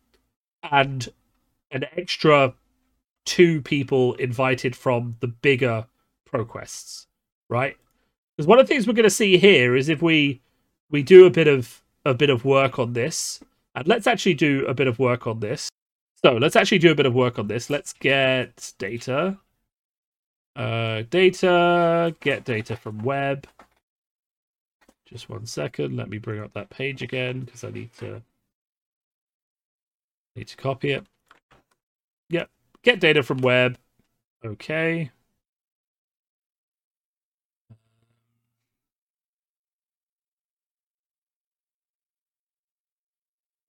and 0.69 1.09
an 1.71 1.85
extra 1.95 2.53
two 3.25 3.61
people 3.61 4.13
invited 4.15 4.75
from 4.75 5.15
the 5.21 5.27
bigger 5.27 5.85
ProQuests, 6.29 7.07
right? 7.53 7.77
Because 8.35 8.47
one 8.47 8.59
of 8.59 8.67
the 8.67 8.73
things 8.73 8.87
we're 8.87 8.93
going 8.93 9.03
to 9.03 9.09
see 9.21 9.37
here 9.37 9.75
is 9.75 9.87
if 9.87 10.01
we 10.01 10.41
we 10.89 11.03
do 11.03 11.25
a 11.25 11.29
bit 11.29 11.47
of 11.47 11.81
a 12.03 12.13
bit 12.13 12.29
of 12.31 12.43
work 12.43 12.79
on 12.79 12.93
this, 12.93 13.39
and 13.75 13.87
let's 13.87 14.07
actually 14.07 14.33
do 14.33 14.65
a 14.65 14.73
bit 14.73 14.87
of 14.87 14.99
work 14.99 15.27
on 15.27 15.39
this. 15.39 15.69
So 16.25 16.33
let's 16.33 16.55
actually 16.55 16.79
do 16.79 16.91
a 16.91 16.95
bit 16.95 17.05
of 17.05 17.13
work 17.13 17.37
on 17.37 17.47
this. 17.47 17.69
Let's 17.69 17.93
get 17.93 18.73
data. 18.79 19.37
Uh, 20.55 21.03
data, 21.09 22.15
get 22.19 22.43
data 22.43 22.75
from 22.75 23.03
web. 23.03 23.47
Just 25.05 25.29
one 25.29 25.45
second. 25.45 25.95
Let 25.95 26.09
me 26.09 26.17
bring 26.17 26.41
up 26.41 26.53
that 26.53 26.69
page 26.69 27.01
again 27.03 27.41
because 27.41 27.63
I 27.63 27.69
need 27.69 27.93
to 27.99 28.21
need 30.35 30.47
to 30.47 30.57
copy 30.57 30.91
it. 30.91 31.05
Yep. 32.29 32.49
Get 32.81 32.99
data 32.99 33.21
from 33.21 33.37
web. 33.39 33.77
Okay. 34.43 35.11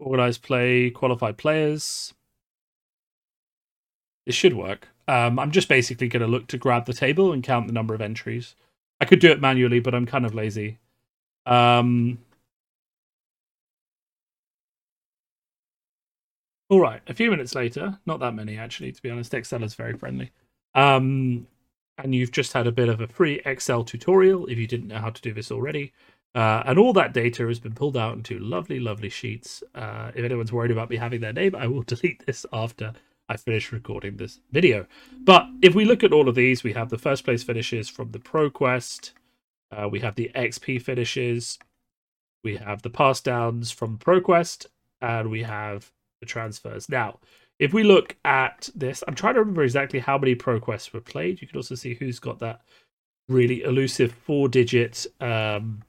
Organized 0.04 0.42
play, 0.42 0.90
qualified 0.90 1.38
players. 1.38 2.12
This 4.26 4.34
should 4.34 4.52
work. 4.52 4.88
Um, 5.08 5.38
I'm 5.38 5.50
just 5.50 5.66
basically 5.66 6.08
going 6.08 6.20
to 6.20 6.28
look 6.28 6.46
to 6.48 6.58
grab 6.58 6.84
the 6.84 6.92
table 6.92 7.32
and 7.32 7.42
count 7.42 7.68
the 7.68 7.72
number 7.72 7.94
of 7.94 8.02
entries. 8.02 8.54
I 9.00 9.06
could 9.06 9.18
do 9.18 9.30
it 9.30 9.40
manually, 9.40 9.80
but 9.80 9.94
I'm 9.94 10.04
kind 10.04 10.26
of 10.26 10.34
lazy. 10.34 10.78
Um, 11.46 12.18
all 16.68 16.80
right, 16.80 17.00
a 17.06 17.14
few 17.14 17.30
minutes 17.30 17.54
later, 17.54 17.98
not 18.04 18.20
that 18.20 18.34
many 18.34 18.58
actually, 18.58 18.92
to 18.92 19.02
be 19.02 19.08
honest. 19.08 19.32
Excel 19.32 19.62
is 19.62 19.74
very 19.74 19.96
friendly. 19.96 20.32
Um, 20.74 21.46
and 21.96 22.14
you've 22.14 22.32
just 22.32 22.52
had 22.52 22.66
a 22.66 22.72
bit 22.72 22.90
of 22.90 23.00
a 23.00 23.08
free 23.08 23.40
Excel 23.46 23.84
tutorial 23.84 24.46
if 24.48 24.58
you 24.58 24.66
didn't 24.66 24.88
know 24.88 24.98
how 24.98 25.10
to 25.10 25.22
do 25.22 25.32
this 25.32 25.50
already. 25.50 25.94
Uh, 26.34 26.64
and 26.66 26.78
all 26.78 26.92
that 26.92 27.12
data 27.12 27.46
has 27.46 27.60
been 27.60 27.74
pulled 27.74 27.96
out 27.96 28.14
into 28.14 28.38
lovely, 28.40 28.80
lovely 28.80 29.08
sheets. 29.08 29.62
Uh, 29.74 30.10
if 30.14 30.24
anyone's 30.24 30.52
worried 30.52 30.72
about 30.72 30.90
me 30.90 30.96
having 30.96 31.20
their 31.20 31.32
name, 31.32 31.54
I 31.54 31.66
will 31.66 31.82
delete 31.86 32.26
this 32.26 32.44
after 32.52 32.92
I 33.28 33.36
finish 33.36 33.72
recording 33.72 34.16
this 34.16 34.40
video. 34.50 34.86
But 35.22 35.46
if 35.62 35.74
we 35.74 35.84
look 35.84 36.02
at 36.02 36.12
all 36.12 36.28
of 36.28 36.34
these, 36.34 36.64
we 36.64 36.72
have 36.72 36.90
the 36.90 36.98
first 36.98 37.24
place 37.24 37.42
finishes 37.42 37.88
from 37.88 38.10
the 38.10 38.18
ProQuest. 38.18 39.12
Uh, 39.70 39.88
we 39.88 40.00
have 40.00 40.16
the 40.16 40.30
XP 40.34 40.82
finishes. 40.82 41.58
We 42.42 42.56
have 42.56 42.82
the 42.82 42.90
pass 42.90 43.20
downs 43.20 43.70
from 43.70 43.98
ProQuest. 43.98 44.66
And 45.00 45.30
we 45.30 45.42
have 45.42 45.92
the 46.20 46.26
transfers. 46.26 46.88
Now, 46.88 47.20
if 47.58 47.72
we 47.72 47.84
look 47.84 48.16
at 48.24 48.68
this, 48.74 49.04
I'm 49.06 49.14
trying 49.14 49.34
to 49.34 49.40
remember 49.40 49.62
exactly 49.62 50.00
how 50.00 50.18
many 50.18 50.34
ProQuests 50.34 50.92
were 50.92 51.00
played. 51.00 51.40
You 51.40 51.46
can 51.46 51.56
also 51.56 51.76
see 51.76 51.94
who's 51.94 52.18
got 52.18 52.40
that 52.40 52.62
really 53.28 53.62
elusive 53.62 54.12
four-digit 54.12 55.06
um, 55.20 55.82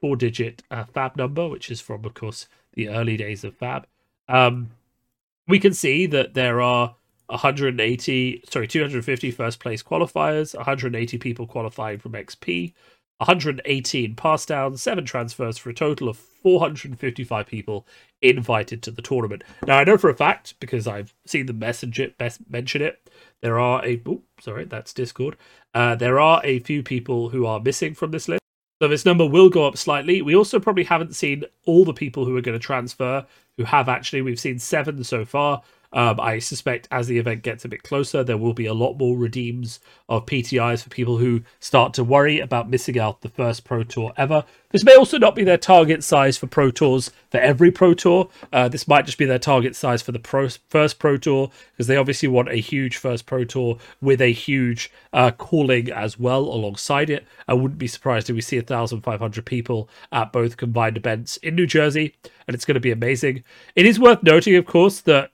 four-digit 0.00 0.62
uh, 0.70 0.84
Fab 0.84 1.16
number, 1.16 1.48
which 1.48 1.70
is 1.70 1.80
from, 1.80 2.04
of 2.04 2.14
course, 2.14 2.48
the 2.74 2.88
early 2.88 3.16
days 3.16 3.44
of 3.44 3.56
Fab. 3.56 3.86
Um, 4.28 4.70
we 5.48 5.58
can 5.58 5.72
see 5.72 6.06
that 6.06 6.34
there 6.34 6.60
are 6.60 6.96
180, 7.26 8.44
sorry, 8.48 8.66
250 8.66 9.30
first 9.30 9.60
place 9.60 9.82
qualifiers, 9.82 10.54
180 10.54 11.18
people 11.18 11.46
qualifying 11.46 11.98
from 11.98 12.12
XP, 12.12 12.72
118 13.18 14.14
pass 14.14 14.44
downs, 14.44 14.82
seven 14.82 15.04
transfers 15.04 15.56
for 15.56 15.70
a 15.70 15.74
total 15.74 16.08
of 16.08 16.18
455 16.18 17.46
people 17.46 17.86
invited 18.20 18.82
to 18.82 18.90
the 18.90 19.02
tournament. 19.02 19.42
Now 19.66 19.78
I 19.78 19.84
know 19.84 19.96
for 19.96 20.10
a 20.10 20.14
fact 20.14 20.54
because 20.60 20.86
I've 20.86 21.14
seen 21.26 21.46
the 21.46 21.52
messenger 21.52 22.10
best 22.18 22.40
mention 22.48 22.82
it. 22.82 23.10
There 23.40 23.58
are 23.58 23.84
a 23.84 24.00
oh, 24.06 24.22
sorry, 24.40 24.64
that's 24.64 24.92
Discord. 24.92 25.36
Uh, 25.74 25.94
there 25.94 26.20
are 26.20 26.40
a 26.44 26.58
few 26.60 26.82
people 26.82 27.30
who 27.30 27.46
are 27.46 27.60
missing 27.60 27.94
from 27.94 28.10
this 28.10 28.28
list. 28.28 28.40
So 28.80 28.88
this 28.88 29.06
number 29.06 29.24
will 29.24 29.48
go 29.48 29.66
up 29.66 29.76
slightly. 29.76 30.20
We 30.20 30.36
also 30.36 30.60
probably 30.60 30.84
haven't 30.84 31.16
seen 31.16 31.44
all 31.64 31.84
the 31.84 31.94
people 31.94 32.26
who 32.26 32.36
are 32.36 32.42
going 32.42 32.58
to 32.58 32.64
transfer, 32.64 33.24
who 33.56 33.64
have 33.64 33.88
actually. 33.88 34.22
We've 34.22 34.38
seen 34.38 34.58
seven 34.58 35.02
so 35.02 35.24
far. 35.24 35.62
Um, 35.92 36.20
I 36.20 36.38
suspect 36.38 36.88
as 36.90 37.06
the 37.06 37.18
event 37.18 37.42
gets 37.42 37.64
a 37.64 37.68
bit 37.68 37.82
closer, 37.82 38.22
there 38.22 38.36
will 38.36 38.54
be 38.54 38.66
a 38.66 38.74
lot 38.74 38.98
more 38.98 39.16
redeems 39.16 39.80
of 40.08 40.26
PTIs 40.26 40.82
for 40.82 40.90
people 40.90 41.18
who 41.18 41.42
start 41.60 41.94
to 41.94 42.04
worry 42.04 42.38
about 42.40 42.70
missing 42.70 42.98
out 42.98 43.22
the 43.22 43.28
first 43.28 43.64
Pro 43.64 43.82
Tour 43.82 44.12
ever. 44.16 44.44
This 44.70 44.84
may 44.84 44.94
also 44.94 45.18
not 45.18 45.34
be 45.34 45.44
their 45.44 45.56
target 45.56 46.04
size 46.04 46.36
for 46.36 46.48
Pro 46.48 46.70
Tours 46.70 47.10
for 47.30 47.38
every 47.38 47.70
Pro 47.70 47.94
Tour. 47.94 48.28
Uh, 48.52 48.68
this 48.68 48.86
might 48.86 49.06
just 49.06 49.16
be 49.16 49.24
their 49.24 49.38
target 49.38 49.74
size 49.74 50.02
for 50.02 50.12
the 50.12 50.18
pro- 50.18 50.48
first 50.68 50.98
Pro 50.98 51.16
Tour 51.16 51.50
because 51.72 51.86
they 51.86 51.96
obviously 51.96 52.28
want 52.28 52.50
a 52.50 52.56
huge 52.56 52.96
first 52.96 53.26
Pro 53.26 53.44
Tour 53.44 53.78
with 54.00 54.20
a 54.20 54.32
huge 54.32 54.90
uh, 55.12 55.30
calling 55.30 55.90
as 55.90 56.18
well 56.18 56.40
alongside 56.40 57.10
it. 57.10 57.24
I 57.48 57.54
wouldn't 57.54 57.78
be 57.78 57.86
surprised 57.86 58.28
if 58.28 58.34
we 58.34 58.42
see 58.42 58.58
1,500 58.58 59.46
people 59.46 59.88
at 60.12 60.32
both 60.32 60.56
combined 60.56 60.96
events 60.96 61.36
in 61.38 61.54
New 61.54 61.66
Jersey, 61.66 62.14
and 62.46 62.54
it's 62.54 62.64
going 62.64 62.74
to 62.74 62.80
be 62.80 62.92
amazing. 62.92 63.44
It 63.74 63.86
is 63.86 64.00
worth 64.00 64.22
noting, 64.22 64.56
of 64.56 64.66
course, 64.66 65.00
that 65.02 65.30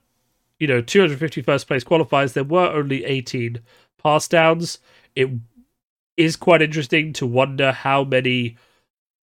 you 0.63 0.69
know 0.69 0.81
250 0.81 1.43
first 1.43 1.67
place 1.67 1.83
qualifiers 1.83 2.35
there 2.35 2.45
were 2.45 2.69
only 2.69 3.05
18 3.05 3.59
pass 4.01 4.29
downs. 4.29 4.79
It 5.17 5.29
is 6.17 6.37
quite 6.37 6.63
interesting 6.63 7.13
to 7.15 7.27
wonder 7.27 7.73
how 7.73 8.05
many 8.05 8.57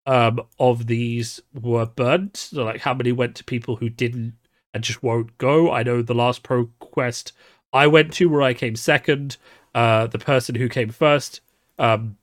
um, 0.06 0.42
of 0.60 0.88
these 0.88 1.40
were 1.54 1.86
burnt 1.86 2.36
so 2.36 2.66
like 2.66 2.82
how 2.82 2.94
many 2.94 3.14
went 3.14 3.36
to 3.36 3.46
people 3.46 3.78
who 3.78 3.90
didn't 3.90 4.34
and 4.74 4.84
just 4.84 5.02
won't 5.02 5.38
go. 5.38 5.72
I 5.72 5.82
know 5.82 6.02
the 6.02 6.14
last 6.14 6.44
pro 6.44 6.66
quest 6.80 7.32
i 7.72 7.88
went 7.88 8.12
to 8.14 8.28
where 8.28 8.42
i 8.42 8.54
came 8.54 8.76
second 8.76 9.38
uh, 9.76 10.08
the 10.08 10.20
person 10.20 10.56
who 10.56 10.68
came 10.68 10.90
first 10.90 11.40
um, 11.78 12.18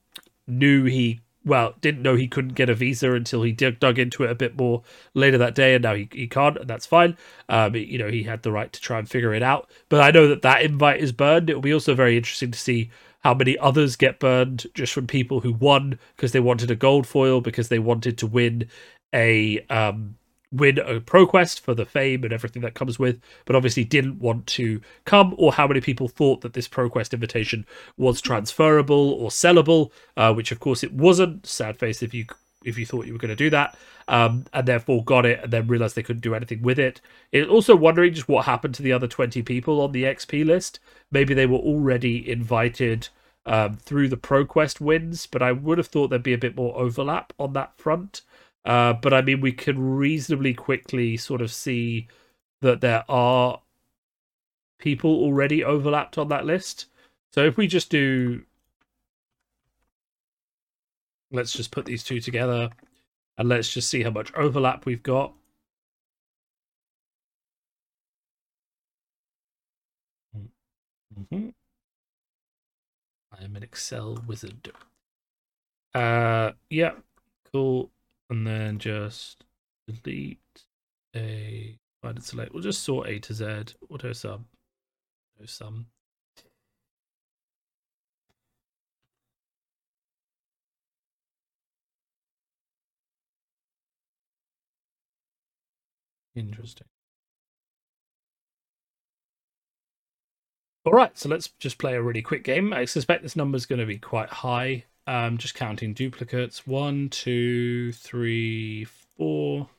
knew 0.45 0.83
he 0.83 1.21
well, 1.47 1.75
didn't 1.81 2.01
know 2.01 2.15
he 2.15 2.27
couldn't 2.27 2.53
get 2.53 2.69
a 2.69 2.75
visa 2.75 3.13
until 3.13 3.41
he 3.43 3.51
dug, 3.51 3.97
into 3.97 4.23
it 4.23 4.29
a 4.29 4.35
bit 4.35 4.57
more 4.57 4.83
later 5.13 5.37
that 5.37 5.55
day, 5.55 5.73
and 5.73 5.83
now 5.83 5.95
he, 5.95 6.09
he 6.11 6.27
can't, 6.27 6.57
and 6.57 6.69
that's 6.69 6.85
fine. 6.85 7.17
Um, 7.49 7.75
you 7.75 7.97
know, 7.97 8.09
he 8.09 8.23
had 8.23 8.43
the 8.43 8.51
right 8.51 8.71
to 8.71 8.81
try 8.81 8.99
and 8.99 9.09
figure 9.09 9.33
it 9.33 9.41
out. 9.41 9.69
But 9.89 10.01
I 10.01 10.11
know 10.11 10.27
that 10.27 10.41
that 10.41 10.61
invite 10.61 10.99
is 10.99 11.11
burned. 11.11 11.49
It 11.49 11.55
will 11.55 11.61
be 11.61 11.73
also 11.73 11.95
very 11.95 12.17
interesting 12.17 12.51
to 12.51 12.59
see 12.59 12.89
how 13.21 13.33
many 13.33 13.57
others 13.57 13.95
get 13.95 14.19
burned 14.19 14.67
just 14.73 14.93
from 14.93 15.07
people 15.07 15.39
who 15.39 15.53
won 15.53 15.97
because 16.15 16.33
they 16.33 16.39
wanted 16.39 16.69
a 16.69 16.75
gold 16.75 17.07
foil 17.07 17.41
because 17.41 17.69
they 17.69 17.79
wanted 17.79 18.17
to 18.17 18.27
win 18.27 18.67
a 19.13 19.59
um, 19.69 20.16
win 20.51 20.77
a 20.79 20.99
ProQuest 20.99 21.59
for 21.59 21.73
the 21.73 21.85
fame 21.85 22.23
and 22.23 22.31
everything 22.33 22.61
that 22.61 22.73
comes 22.73 22.97
with, 22.97 23.19
but 23.45 23.55
obviously 23.55 23.83
didn't 23.83 24.19
want 24.19 24.47
to 24.47 24.81
come, 25.05 25.35
or 25.37 25.53
how 25.53 25.67
many 25.67 25.81
people 25.81 26.07
thought 26.07 26.41
that 26.41 26.53
this 26.53 26.67
ProQuest 26.67 27.13
invitation 27.13 27.65
was 27.97 28.21
transferable 28.21 29.11
or 29.11 29.29
sellable, 29.29 29.91
uh, 30.15 30.33
which 30.33 30.51
of 30.51 30.59
course 30.59 30.83
it 30.83 30.93
wasn't. 30.93 31.45
Sad 31.45 31.77
face 31.77 32.01
if 32.01 32.13
you 32.13 32.25
if 32.63 32.77
you 32.77 32.85
thought 32.85 33.05
you 33.05 33.13
were 33.13 33.19
going 33.19 33.29
to 33.29 33.35
do 33.35 33.49
that, 33.49 33.77
um, 34.07 34.45
and 34.51 34.67
therefore 34.67 35.03
got 35.03 35.25
it 35.25 35.39
and 35.43 35.53
then 35.53 35.67
realized 35.67 35.95
they 35.95 36.03
couldn't 36.03 36.23
do 36.23 36.35
anything 36.35 36.61
with 36.61 36.79
it. 36.79 36.99
It 37.31 37.47
also 37.47 37.75
wondering 37.75 38.13
just 38.13 38.27
what 38.27 38.45
happened 38.45 38.75
to 38.75 38.83
the 38.83 38.93
other 38.93 39.07
twenty 39.07 39.41
people 39.41 39.81
on 39.81 39.91
the 39.91 40.03
XP 40.03 40.45
list. 40.45 40.79
Maybe 41.11 41.33
they 41.33 41.45
were 41.45 41.57
already 41.57 42.29
invited. 42.29 43.09
Um, 43.49 43.75
through 43.77 44.09
the 44.09 44.17
ProQuest 44.17 44.81
wins, 44.81 45.25
but 45.25 45.41
I 45.41 45.53
would 45.53 45.77
have 45.77 45.87
thought 45.87 46.09
there'd 46.09 46.21
be 46.21 46.33
a 46.33 46.37
bit 46.37 46.57
more 46.57 46.77
overlap 46.77 47.31
on 47.39 47.53
that 47.53 47.77
front. 47.77 48.21
Uh, 48.67 48.91
but 48.91 49.13
I 49.13 49.21
mean, 49.21 49.39
we 49.39 49.53
can 49.53 49.79
reasonably 49.79 50.53
quickly 50.53 51.15
sort 51.15 51.41
of 51.41 51.51
see 51.53 52.09
that 52.61 52.81
there 52.81 53.05
are 53.07 53.61
people 54.77 55.09
already 55.09 55.63
overlapped 55.63 56.17
on 56.17 56.27
that 56.27 56.45
list. 56.45 56.87
So 57.31 57.45
if 57.45 57.55
we 57.55 57.67
just 57.67 57.89
do, 57.89 58.43
let's 61.31 61.53
just 61.53 61.71
put 61.71 61.85
these 61.85 62.03
two 62.03 62.19
together 62.19 62.69
and 63.37 63.47
let's 63.47 63.71
just 63.73 63.89
see 63.89 64.03
how 64.03 64.09
much 64.09 64.33
overlap 64.33 64.85
we've 64.85 65.01
got. 65.01 65.33
Mm-hmm. 71.17 71.49
I 73.31 73.43
am 73.45 73.55
an 73.55 73.63
Excel 73.63 74.21
wizard. 74.27 74.73
Uh, 75.93 76.51
yeah, 76.69 76.91
cool. 77.53 77.91
And 78.29 78.45
then 78.45 78.79
just 78.79 79.43
delete 79.87 80.39
a 81.15 81.77
find 82.01 82.17
and 82.17 82.25
select. 82.25 82.53
We'll 82.53 82.63
just 82.63 82.83
sort 82.83 83.07
A 83.07 83.19
to 83.19 83.33
Z, 83.33 83.75
auto 83.89 84.13
sum, 84.13 84.45
no 85.39 85.45
sum. 85.45 85.87
Interesting. 96.35 96.87
All 100.85 100.93
right, 100.93 101.17
so 101.17 101.27
let's 101.29 101.49
just 101.59 101.77
play 101.77 101.95
a 101.95 102.01
really 102.01 102.21
quick 102.21 102.43
game. 102.43 102.71
I 102.73 102.85
suspect 102.85 103.21
this 103.21 103.35
number 103.35 103.57
is 103.57 103.65
going 103.65 103.79
to 103.79 103.85
be 103.85 103.97
quite 103.99 104.29
high. 104.29 104.85
Um, 105.07 105.37
just 105.37 105.55
counting 105.55 105.93
duplicates. 105.93 106.67
One, 106.67 107.09
two, 107.09 107.93
three, 107.93 108.85
four, 109.17 109.69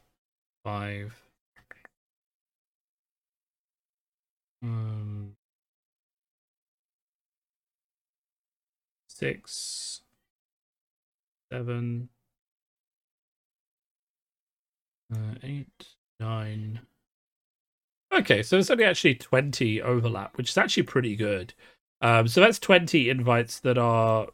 five. 0.64 1.22
Um, 4.62 5.36
six, 9.06 10.00
seven, 11.52 12.08
uh, 15.14 15.34
eight, 15.42 15.66
nine. 16.18 16.80
Okay, 18.12 18.42
so 18.42 18.58
it's 18.58 18.70
only 18.70 18.84
actually 18.84 19.14
20 19.14 19.82
overlap, 19.82 20.36
which 20.38 20.50
is 20.50 20.58
actually 20.58 20.84
pretty 20.84 21.14
good. 21.14 21.52
Um, 22.00 22.26
so 22.28 22.40
that's 22.40 22.58
20 22.58 23.10
invites 23.10 23.60
that 23.60 23.76
are 23.76 24.28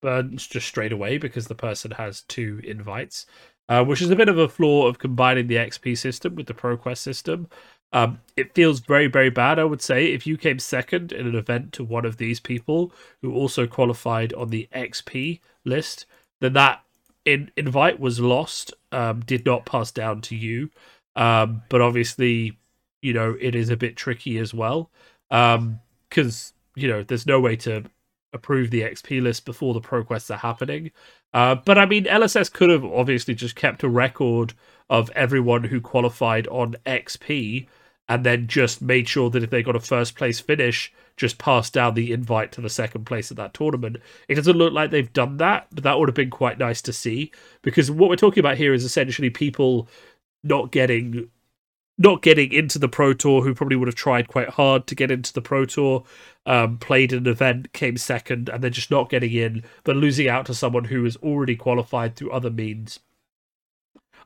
burned 0.00 0.38
just 0.38 0.66
straight 0.66 0.92
away 0.92 1.18
because 1.18 1.46
the 1.46 1.54
person 1.54 1.92
has 1.92 2.22
two 2.22 2.60
invites, 2.64 3.26
uh, 3.68 3.84
which 3.84 4.02
is 4.02 4.10
a 4.10 4.16
bit 4.16 4.28
of 4.28 4.38
a 4.38 4.48
flaw 4.48 4.86
of 4.86 4.98
combining 4.98 5.46
the 5.46 5.56
XP 5.56 5.96
system 5.96 6.34
with 6.34 6.46
the 6.46 6.54
ProQuest 6.54 6.98
system. 6.98 7.48
Um, 7.92 8.20
it 8.36 8.54
feels 8.54 8.80
very, 8.80 9.08
very 9.08 9.30
bad, 9.30 9.58
I 9.58 9.64
would 9.64 9.82
say. 9.82 10.12
If 10.12 10.26
you 10.26 10.36
came 10.36 10.58
second 10.58 11.12
in 11.12 11.26
an 11.26 11.34
event 11.34 11.72
to 11.74 11.84
one 11.84 12.04
of 12.04 12.16
these 12.18 12.40
people 12.40 12.92
who 13.20 13.34
also 13.34 13.66
qualified 13.66 14.32
on 14.34 14.50
the 14.50 14.68
XP 14.72 15.40
list, 15.64 16.06
then 16.40 16.52
that 16.52 16.82
in- 17.24 17.50
invite 17.56 17.98
was 17.98 18.20
lost, 18.20 18.72
um, 18.92 19.20
did 19.20 19.44
not 19.44 19.66
pass 19.66 19.90
down 19.90 20.20
to 20.22 20.36
you. 20.36 20.70
Um, 21.16 21.62
but 21.68 21.80
obviously, 21.80 22.58
you 23.02 23.12
know, 23.12 23.36
it 23.40 23.54
is 23.54 23.70
a 23.70 23.76
bit 23.76 23.96
tricky 23.96 24.38
as 24.38 24.54
well. 24.54 24.90
Because, 25.28 26.52
um, 26.52 26.80
you 26.80 26.88
know, 26.88 27.02
there's 27.02 27.26
no 27.26 27.40
way 27.40 27.56
to 27.56 27.84
approve 28.32 28.70
the 28.70 28.82
XP 28.82 29.22
list 29.22 29.44
before 29.44 29.74
the 29.74 29.80
ProQuests 29.80 30.32
are 30.32 30.38
happening. 30.38 30.90
Uh, 31.32 31.56
but 31.56 31.78
I 31.78 31.86
mean, 31.86 32.04
LSS 32.04 32.52
could 32.52 32.70
have 32.70 32.84
obviously 32.84 33.34
just 33.34 33.56
kept 33.56 33.82
a 33.82 33.88
record 33.88 34.54
of 34.88 35.10
everyone 35.10 35.64
who 35.64 35.80
qualified 35.80 36.46
on 36.48 36.76
XP 36.86 37.66
and 38.08 38.26
then 38.26 38.48
just 38.48 38.82
made 38.82 39.08
sure 39.08 39.30
that 39.30 39.42
if 39.42 39.50
they 39.50 39.62
got 39.62 39.76
a 39.76 39.80
first 39.80 40.16
place 40.16 40.40
finish, 40.40 40.92
just 41.16 41.38
passed 41.38 41.72
down 41.72 41.94
the 41.94 42.12
invite 42.12 42.50
to 42.50 42.60
the 42.60 42.68
second 42.68 43.04
place 43.04 43.30
at 43.30 43.36
that 43.36 43.54
tournament. 43.54 43.98
It 44.26 44.34
doesn't 44.34 44.56
look 44.56 44.72
like 44.72 44.90
they've 44.90 45.12
done 45.12 45.36
that, 45.36 45.68
but 45.70 45.84
that 45.84 45.98
would 45.98 46.08
have 46.08 46.16
been 46.16 46.30
quite 46.30 46.58
nice 46.58 46.82
to 46.82 46.92
see 46.92 47.30
because 47.62 47.90
what 47.90 48.10
we're 48.10 48.16
talking 48.16 48.40
about 48.40 48.56
here 48.56 48.74
is 48.74 48.84
essentially 48.84 49.30
people 49.30 49.88
not 50.42 50.72
getting 50.72 51.30
not 52.00 52.22
getting 52.22 52.50
into 52.50 52.78
the 52.78 52.88
Pro 52.88 53.12
Tour, 53.12 53.42
who 53.42 53.54
probably 53.54 53.76
would 53.76 53.86
have 53.86 53.94
tried 53.94 54.26
quite 54.26 54.48
hard 54.48 54.86
to 54.86 54.94
get 54.94 55.10
into 55.10 55.34
the 55.34 55.42
Pro 55.42 55.66
Tour, 55.66 56.02
um, 56.46 56.78
played 56.78 57.12
an 57.12 57.26
event, 57.26 57.74
came 57.74 57.98
second, 57.98 58.48
and 58.48 58.64
then 58.64 58.72
just 58.72 58.90
not 58.90 59.10
getting 59.10 59.32
in, 59.32 59.62
but 59.84 59.96
losing 59.96 60.26
out 60.26 60.46
to 60.46 60.54
someone 60.54 60.84
who 60.84 61.04
is 61.04 61.16
already 61.16 61.54
qualified 61.54 62.16
through 62.16 62.30
other 62.30 62.50
means. 62.50 63.00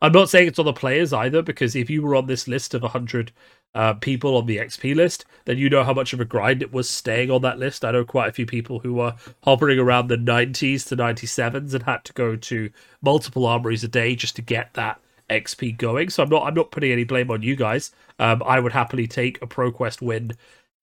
I'm 0.00 0.12
not 0.12 0.30
saying 0.30 0.46
it's 0.46 0.58
on 0.60 0.66
the 0.66 0.72
players 0.72 1.12
either, 1.12 1.42
because 1.42 1.74
if 1.74 1.90
you 1.90 2.00
were 2.00 2.14
on 2.14 2.28
this 2.28 2.46
list 2.46 2.74
of 2.74 2.82
100 2.82 3.32
uh, 3.74 3.94
people 3.94 4.36
on 4.36 4.46
the 4.46 4.58
XP 4.58 4.94
list, 4.94 5.24
then 5.44 5.58
you 5.58 5.68
know 5.68 5.82
how 5.82 5.94
much 5.94 6.12
of 6.12 6.20
a 6.20 6.24
grind 6.24 6.62
it 6.62 6.72
was 6.72 6.88
staying 6.88 7.28
on 7.28 7.42
that 7.42 7.58
list. 7.58 7.84
I 7.84 7.90
know 7.90 8.04
quite 8.04 8.28
a 8.28 8.32
few 8.32 8.46
people 8.46 8.78
who 8.78 8.94
were 8.94 9.16
hovering 9.42 9.80
around 9.80 10.06
the 10.06 10.16
90s 10.16 10.86
to 10.88 10.96
97s 10.96 11.74
and 11.74 11.82
had 11.82 12.04
to 12.04 12.12
go 12.12 12.36
to 12.36 12.70
multiple 13.02 13.46
armories 13.46 13.82
a 13.82 13.88
day 13.88 14.14
just 14.14 14.36
to 14.36 14.42
get 14.42 14.74
that 14.74 15.00
XP 15.30 15.76
going. 15.78 16.10
So 16.10 16.22
I'm 16.22 16.28
not 16.28 16.46
I'm 16.46 16.54
not 16.54 16.70
putting 16.70 16.92
any 16.92 17.04
blame 17.04 17.30
on 17.30 17.42
you 17.42 17.56
guys. 17.56 17.92
Um, 18.18 18.42
I 18.44 18.60
would 18.60 18.72
happily 18.72 19.06
take 19.06 19.40
a 19.42 19.46
ProQuest 19.46 20.02
win, 20.02 20.32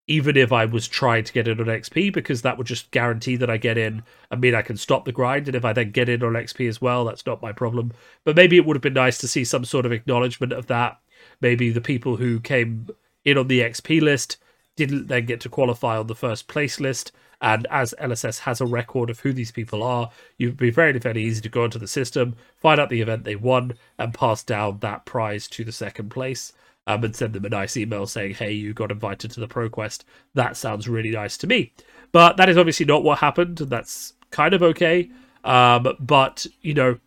even 0.08 0.36
if 0.36 0.52
I 0.52 0.66
was 0.66 0.88
trying 0.88 1.24
to 1.24 1.34
get 1.34 1.48
in 1.48 1.60
on 1.60 1.68
XP, 1.68 2.14
because 2.14 2.42
that 2.42 2.58
would 2.58 2.68
just 2.68 2.92
guarantee 2.92 3.36
that 3.38 3.50
I 3.50 3.58
get 3.58 3.78
in. 3.78 4.04
I 4.30 4.36
mean, 4.36 4.56
I 4.56 4.62
can 4.62 4.78
stop 4.78 5.06
the 5.06 5.12
grind, 5.12 5.48
and 5.48 5.56
if 5.56 5.66
I 5.66 5.74
then 5.74 5.92
get 5.92 6.10
in 6.10 6.24
on 6.24 6.34
XP 6.34 6.68
as 6.68 6.82
well, 6.82 7.06
that's 7.06 7.26
not 7.26 7.42
my 7.42 7.52
problem. 7.52 7.94
But 8.24 8.36
maybe 8.36 8.58
it 8.58 8.66
would 8.66 8.76
have 8.76 8.82
been 8.82 8.94
nice 8.94 9.18
to 9.20 9.28
see 9.28 9.44
some 9.44 9.66
sort 9.66 9.86
of 9.86 9.92
acknowledgement 9.92 10.54
of 10.54 10.68
that. 10.68 11.00
Maybe 11.40 11.70
the 11.70 11.82
people 11.82 12.18
who 12.18 12.40
came 12.40 12.88
in 13.24 13.38
on 13.38 13.48
the 13.48 13.62
XP 13.62 14.02
list 14.02 14.38
didn't 14.76 15.08
then 15.08 15.26
get 15.26 15.42
to 15.42 15.50
qualify 15.50 15.98
on 15.98 16.08
the 16.08 16.16
first 16.16 16.48
place 16.48 16.80
list. 16.80 17.12
And 17.42 17.66
as 17.72 17.96
LSS 18.00 18.40
has 18.40 18.62
a 18.62 18.66
record 18.66 19.10
of 19.10 19.20
who 19.20 19.34
these 19.34 19.52
people 19.52 19.82
are, 19.82 20.12
you'd 20.38 20.58
be 20.58 20.70
very, 20.70 20.98
very 21.00 21.24
easy 21.24 21.42
to 21.42 21.50
go 21.50 21.66
into 21.66 21.80
the 21.80 21.88
system, 21.88 22.36
find 22.56 22.80
out 22.80 22.90
the 22.90 23.02
event 23.02 23.24
they 23.24 23.36
won, 23.36 23.74
and 23.98 24.14
pass 24.14 24.44
down 24.44 24.78
that 24.80 25.06
prize 25.06 25.48
to 25.50 25.64
the 25.64 25.72
second 25.72 26.10
place. 26.10 26.54
Um, 26.88 27.04
and 27.04 27.16
send 27.16 27.34
them 27.34 27.46
a 27.46 27.50
nice 27.50 27.78
email 27.78 28.08
saying, 28.08 28.34
hey, 28.34 28.52
you 28.54 28.74
got 28.74 28.92
invited 28.92 29.30
to 29.32 29.40
the 29.40 29.48
ProQuest. 29.48 30.04
That 30.34 30.58
sounds 30.58 30.90
really 30.90 31.12
nice 31.12 31.38
to 31.38 31.48
me. 31.48 31.74
But 32.12 32.38
that 32.38 32.50
is 32.50 32.58
obviously 32.58 32.88
not 32.88 33.04
what 33.04 33.20
happened. 33.20 33.62
And 33.62 33.70
that's 33.70 34.14
kind 34.32 34.56
of 34.56 34.64
okay. 34.64 35.12
Um, 35.44 35.96
but, 36.00 36.48
you 36.62 36.74
know, 36.74 36.98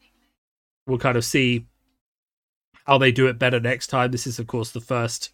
we'll 0.86 0.98
kind 0.98 1.16
of 1.16 1.24
see 1.24 1.66
how 2.84 2.98
they 2.98 3.10
do 3.10 3.26
it 3.26 3.38
better 3.38 3.58
next 3.58 3.88
time. 3.88 4.12
This 4.12 4.28
is, 4.28 4.38
of 4.38 4.46
course, 4.46 4.70
the 4.70 4.80
first 4.80 5.30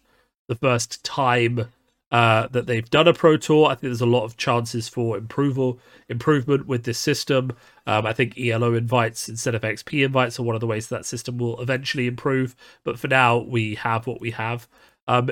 the 0.47 0.55
first 0.55 1.03
time 1.03 1.67
uh, 2.11 2.47
that 2.47 2.67
they've 2.67 2.89
done 2.89 3.07
a 3.07 3.13
pro 3.13 3.37
tour. 3.37 3.67
I 3.67 3.69
think 3.69 3.81
there's 3.81 4.01
a 4.01 4.05
lot 4.05 4.25
of 4.25 4.37
chances 4.37 4.89
for 4.89 5.17
improval 5.17 5.79
improvement 6.09 6.67
with 6.67 6.83
this 6.83 6.99
system. 6.99 7.53
Um, 7.87 8.05
I 8.05 8.13
think 8.13 8.37
ELO 8.37 8.73
invites 8.73 9.29
instead 9.29 9.55
of 9.55 9.61
XP 9.61 10.03
invites 10.05 10.39
are 10.39 10.43
one 10.43 10.55
of 10.55 10.61
the 10.61 10.67
ways 10.67 10.89
that 10.89 11.05
system 11.05 11.37
will 11.37 11.59
eventually 11.61 12.07
improve. 12.07 12.55
But 12.83 12.99
for 12.99 13.07
now, 13.07 13.37
we 13.37 13.75
have 13.75 14.07
what 14.07 14.19
we 14.19 14.31
have. 14.31 14.67
Um, 15.07 15.31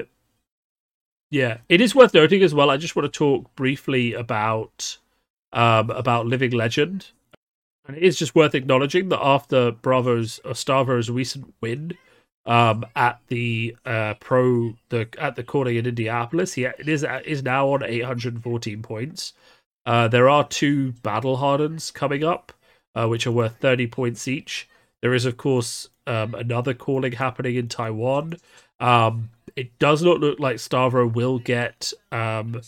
yeah, 1.32 1.58
it 1.68 1.82
is 1.82 1.94
worth 1.94 2.14
noting 2.14 2.42
as 2.42 2.54
well. 2.54 2.70
I 2.70 2.78
just 2.78 2.96
want 2.96 3.12
to 3.12 3.18
talk 3.18 3.54
briefly 3.56 4.14
about 4.14 4.98
um, 5.52 5.90
about 5.90 6.28
Living 6.28 6.52
Legend, 6.52 7.08
and 7.88 7.98
it 7.98 8.04
is 8.04 8.18
just 8.18 8.36
worth 8.36 8.56
acknowledging 8.56 9.10
that 9.10 9.22
after 9.22 9.72
Bravo's 9.72 10.40
or 10.46 10.54
Starvo's 10.54 11.10
recent 11.10 11.54
win 11.62 11.98
um, 12.50 12.84
at 12.96 13.22
the 13.28 13.78
uh, 13.86 14.16
pro 14.16 14.74
the 14.90 15.08
at 15.20 15.36
the 15.36 15.44
calling 15.44 15.78
in 15.78 15.86
Indianapolis. 15.86 16.54
He 16.54 16.66
is 16.66 17.06
is 17.26 17.44
now 17.44 17.70
on 17.70 17.84
814 17.84 18.82
points. 18.82 19.34
Uh, 19.86 20.08
there 20.08 20.28
are 20.28 20.48
two 20.48 20.92
battle 21.04 21.38
hardens 21.38 21.92
coming 21.92 22.24
up, 22.24 22.52
uh, 22.96 23.08
which 23.08 23.26
are 23.26 23.32
worth 23.32 23.58
30 23.58 23.88
points 23.88 24.28
each. 24.28 24.68
There 25.02 25.14
is, 25.14 25.26
of 25.26 25.38
course, 25.38 25.90
um, 26.06 26.36
another 26.36 26.74
calling 26.74 27.14
happening 27.14 27.56
in 27.56 27.70
Taiwan. 27.70 28.36
Um, 28.80 29.30
it 29.56 29.78
does 29.80 30.04
not 30.04 30.20
look 30.20 30.40
like 30.40 30.58
Starvo 30.58 31.12
will 31.12 31.40
get 31.40 31.94
um, 32.12 32.62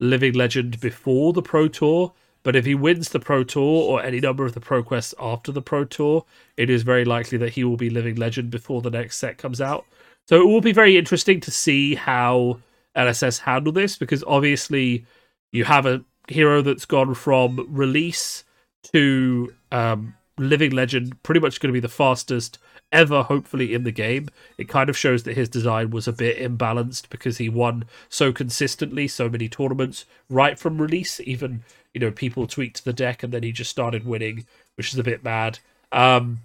Living 0.00 0.34
Legend 0.34 0.80
before 0.80 1.32
the 1.32 1.42
Pro 1.42 1.68
Tour. 1.68 2.12
But 2.44 2.54
if 2.54 2.66
he 2.66 2.74
wins 2.74 3.08
the 3.08 3.18
Pro 3.18 3.42
Tour 3.42 3.90
or 3.90 4.02
any 4.02 4.20
number 4.20 4.44
of 4.44 4.52
the 4.52 4.60
Pro 4.60 4.82
Quests 4.82 5.14
after 5.18 5.50
the 5.50 5.62
Pro 5.62 5.84
Tour, 5.84 6.24
it 6.56 6.70
is 6.70 6.82
very 6.82 7.04
likely 7.04 7.38
that 7.38 7.54
he 7.54 7.64
will 7.64 7.78
be 7.78 7.90
Living 7.90 8.14
Legend 8.14 8.50
before 8.50 8.82
the 8.82 8.90
next 8.90 9.16
set 9.16 9.38
comes 9.38 9.60
out. 9.60 9.86
So 10.28 10.40
it 10.40 10.46
will 10.46 10.60
be 10.60 10.72
very 10.72 10.96
interesting 10.96 11.40
to 11.40 11.50
see 11.50 11.94
how 11.96 12.60
LSS 12.96 13.40
handle 13.40 13.72
this 13.72 13.96
because 13.96 14.22
obviously 14.26 15.06
you 15.52 15.64
have 15.64 15.86
a 15.86 16.04
hero 16.28 16.62
that's 16.62 16.84
gone 16.84 17.14
from 17.14 17.66
release 17.68 18.44
to 18.92 19.52
um, 19.72 20.14
Living 20.38 20.70
Legend, 20.70 21.22
pretty 21.22 21.40
much 21.40 21.60
going 21.60 21.70
to 21.70 21.74
be 21.76 21.80
the 21.80 21.88
fastest 21.88 22.58
ever, 22.92 23.22
hopefully, 23.22 23.72
in 23.74 23.84
the 23.84 23.90
game. 23.90 24.28
It 24.58 24.68
kind 24.68 24.90
of 24.90 24.96
shows 24.96 25.22
that 25.24 25.36
his 25.36 25.48
design 25.48 25.90
was 25.90 26.06
a 26.06 26.12
bit 26.12 26.38
imbalanced 26.38 27.08
because 27.08 27.38
he 27.38 27.48
won 27.48 27.84
so 28.08 28.32
consistently, 28.32 29.08
so 29.08 29.28
many 29.28 29.48
tournaments 29.48 30.04
right 30.28 30.58
from 30.58 30.80
release, 30.80 31.20
even 31.20 31.62
you 31.94 32.00
know, 32.00 32.10
people 32.10 32.46
tweaked 32.46 32.84
the 32.84 32.92
deck 32.92 33.22
and 33.22 33.32
then 33.32 33.42
he 33.42 33.52
just 33.52 33.70
started 33.70 34.04
winning, 34.04 34.46
which 34.76 34.92
is 34.92 34.98
a 34.98 35.04
bit 35.04 35.22
bad. 35.22 35.60
Um, 35.92 36.40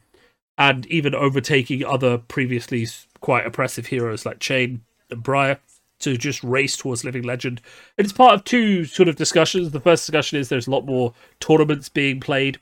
and 0.57 0.85
even 0.87 1.15
overtaking 1.15 1.83
other 1.83 2.17
previously 2.17 2.87
quite 3.19 3.45
oppressive 3.45 3.87
heroes 3.87 4.25
like 4.25 4.39
Chane 4.39 4.81
and 5.09 5.23
Briar 5.23 5.57
to 5.99 6.17
just 6.17 6.43
race 6.43 6.77
towards 6.77 7.03
Living 7.03 7.23
Legend. 7.23 7.61
And 7.97 8.05
it's 8.05 8.13
part 8.13 8.35
of 8.35 8.43
two 8.43 8.85
sort 8.85 9.09
of 9.09 9.15
discussions. 9.15 9.71
The 9.71 9.79
first 9.79 10.05
discussion 10.05 10.39
is 10.39 10.47
there's 10.49 10.67
a 10.67 10.71
lot 10.71 10.85
more 10.85 11.13
tournaments 11.39 11.89
being 11.89 12.19
played, 12.19 12.59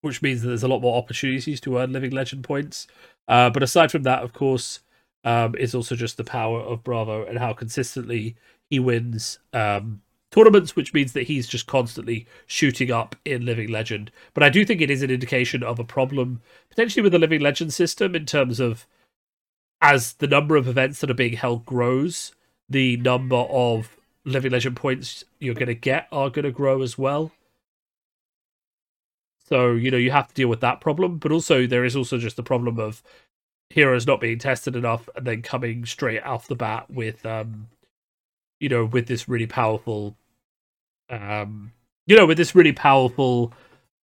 which 0.00 0.22
means 0.22 0.42
that 0.42 0.48
there's 0.48 0.62
a 0.62 0.68
lot 0.68 0.82
more 0.82 0.96
opportunities 0.96 1.60
to 1.60 1.78
earn 1.78 1.92
Living 1.92 2.10
Legend 2.10 2.42
points. 2.42 2.86
Uh, 3.28 3.50
but 3.50 3.62
aside 3.62 3.92
from 3.92 4.02
that, 4.04 4.22
of 4.22 4.32
course, 4.32 4.80
um, 5.22 5.54
is 5.56 5.74
also 5.74 5.94
just 5.94 6.16
the 6.16 6.24
power 6.24 6.60
of 6.60 6.82
Bravo 6.82 7.24
and 7.24 7.38
how 7.38 7.52
consistently 7.52 8.36
he 8.68 8.78
wins 8.78 9.38
um, 9.52 10.00
tournaments, 10.30 10.76
which 10.76 10.94
means 10.94 11.12
that 11.12 11.24
he's 11.24 11.48
just 11.48 11.66
constantly 11.66 12.26
shooting 12.46 12.90
up 12.90 13.16
in 13.24 13.44
Living 13.44 13.68
Legend. 13.68 14.10
But 14.34 14.42
I 14.42 14.48
do 14.48 14.64
think 14.64 14.80
it 14.80 14.90
is 14.90 15.02
an 15.02 15.10
indication 15.10 15.62
of 15.62 15.78
a 15.78 15.84
problem 15.84 16.40
potentially 16.68 17.02
with 17.02 17.12
the 17.12 17.18
Living 17.18 17.40
Legend 17.40 17.72
system 17.72 18.14
in 18.14 18.26
terms 18.26 18.60
of 18.60 18.86
as 19.80 20.14
the 20.14 20.26
number 20.26 20.56
of 20.56 20.68
events 20.68 21.00
that 21.00 21.10
are 21.10 21.14
being 21.14 21.34
held 21.34 21.64
grows, 21.64 22.32
the 22.68 22.96
number 22.98 23.36
of 23.36 23.96
Living 24.24 24.52
Legend 24.52 24.76
points 24.76 25.24
you're 25.38 25.54
going 25.54 25.66
to 25.66 25.74
get 25.74 26.06
are 26.12 26.30
going 26.30 26.44
to 26.44 26.50
grow 26.50 26.82
as 26.82 26.98
well. 26.98 27.32
So, 29.48 29.72
you 29.72 29.90
know, 29.90 29.96
you 29.96 30.12
have 30.12 30.28
to 30.28 30.34
deal 30.34 30.48
with 30.48 30.60
that 30.60 30.80
problem. 30.80 31.18
But 31.18 31.32
also, 31.32 31.66
there 31.66 31.84
is 31.84 31.96
also 31.96 32.18
just 32.18 32.36
the 32.36 32.42
problem 32.42 32.78
of 32.78 33.02
heroes 33.70 34.06
not 34.06 34.20
being 34.20 34.38
tested 34.38 34.76
enough 34.76 35.08
and 35.16 35.26
then 35.26 35.42
coming 35.42 35.84
straight 35.86 36.22
off 36.22 36.46
the 36.46 36.54
bat 36.54 36.90
with, 36.90 37.24
um, 37.26 37.68
you 38.60 38.68
know, 38.68 38.84
with 38.84 39.08
this 39.08 39.28
really 39.28 39.46
powerful 39.46 40.16
um, 41.08 41.72
you 42.06 42.16
know, 42.16 42.26
with 42.26 42.38
this 42.38 42.54
really 42.54 42.72
powerful 42.72 43.52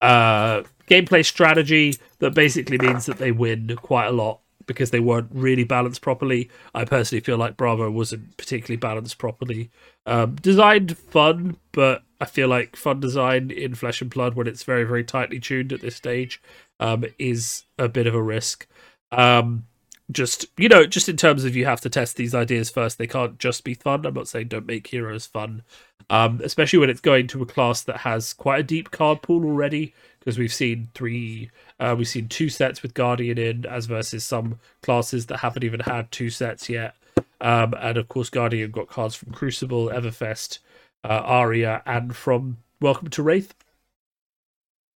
uh, 0.02 0.64
gameplay 0.90 1.26
strategy 1.26 1.96
that 2.20 2.34
basically 2.34 2.78
means 2.78 3.06
that 3.06 3.18
they 3.18 3.32
win 3.32 3.76
quite 3.78 4.08
a 4.08 4.12
lot 4.12 4.42
because 4.68 4.92
they 4.92 5.00
weren't 5.00 5.30
really 5.32 5.64
balanced 5.64 6.02
properly. 6.02 6.50
I 6.74 6.86
personally 6.86 7.22
feel 7.22 7.38
like 7.38 7.58
Bravo 7.58 7.90
wasn't 7.92 8.36
particularly 8.38 8.78
balanced 8.78 9.18
properly. 9.18 9.70
Um, 10.06 10.36
designed 10.36 10.98
fun, 10.98 11.58
but 11.72 12.04
I 12.20 12.26
feel 12.26 12.48
like 12.48 12.76
fun 12.76 13.00
design 13.00 13.52
in 13.52 13.76
Flesh 13.76 14.02
and 14.02 14.10
Blood, 14.10 14.36
when 14.36 14.48
it's 14.48 14.64
very, 14.64 14.84
very 14.84 15.04
tightly 15.04 15.40
tuned 15.40 15.72
at 15.72 15.82
this 15.82 15.96
stage, 15.96 16.42
um, 16.80 17.06
is 17.20 17.64
a 17.78 17.88
bit 17.88 18.08
of 18.08 18.16
a 18.16 18.22
risk. 18.22 18.68
Um, 19.12 19.66
just 20.12 20.46
you 20.58 20.70
know, 20.70 20.86
just 20.86 21.10
in 21.10 21.18
terms 21.18 21.44
of 21.46 21.56
you 21.56 21.66
have 21.66 21.82
to 21.82 21.90
test 21.90 22.16
these 22.16 22.36
ideas 22.36 22.70
first. 22.70 22.98
They 22.98 23.08
can't 23.08 23.38
just 23.40 23.64
be 23.64 23.74
fun. 23.74 24.06
I'm 24.06 24.14
not 24.14 24.28
saying 24.28 24.50
don't 24.50 24.66
make 24.66 24.88
heroes 24.88 25.26
fun, 25.26 25.64
um, 26.10 26.42
especially 26.44 26.80
when 26.80 26.90
it's 26.90 27.02
going 27.02 27.28
to 27.28 27.42
a 27.42 27.46
class 27.46 27.82
that 27.84 27.98
has 27.98 28.34
quite 28.34 28.60
a 28.60 28.64
deep 28.64 28.92
card 28.92 29.22
pool 29.22 29.46
already. 29.46 29.94
Because 30.20 30.40
we've 30.40 30.54
seen 30.54 30.90
three, 30.96 31.52
uh, 31.80 31.94
we've 31.96 32.08
seen 32.08 32.28
two 32.28 32.50
sets 32.50 32.82
with 32.82 32.96
Guardian 32.96 33.38
in, 33.38 33.66
as 33.68 33.86
versus 33.86 34.26
some 34.26 34.60
classes 34.82 35.28
that 35.28 35.38
haven't 35.38 35.64
even 35.64 35.82
had 35.82 36.12
two 36.12 36.32
sets 36.32 36.68
yet. 36.68 36.96
Um, 37.42 37.76
and 37.80 37.98
of 37.98 38.08
course, 38.08 38.32
Guardian 38.32 38.72
got 38.72 38.88
cards 38.88 39.14
from 39.14 39.34
Crucible, 39.34 39.90
Everfest, 39.90 40.60
uh, 41.04 41.22
Aria, 41.24 41.84
and 41.86 42.16
from 42.16 42.58
Welcome 42.82 43.10
to 43.10 43.24
Rathe 43.24 43.52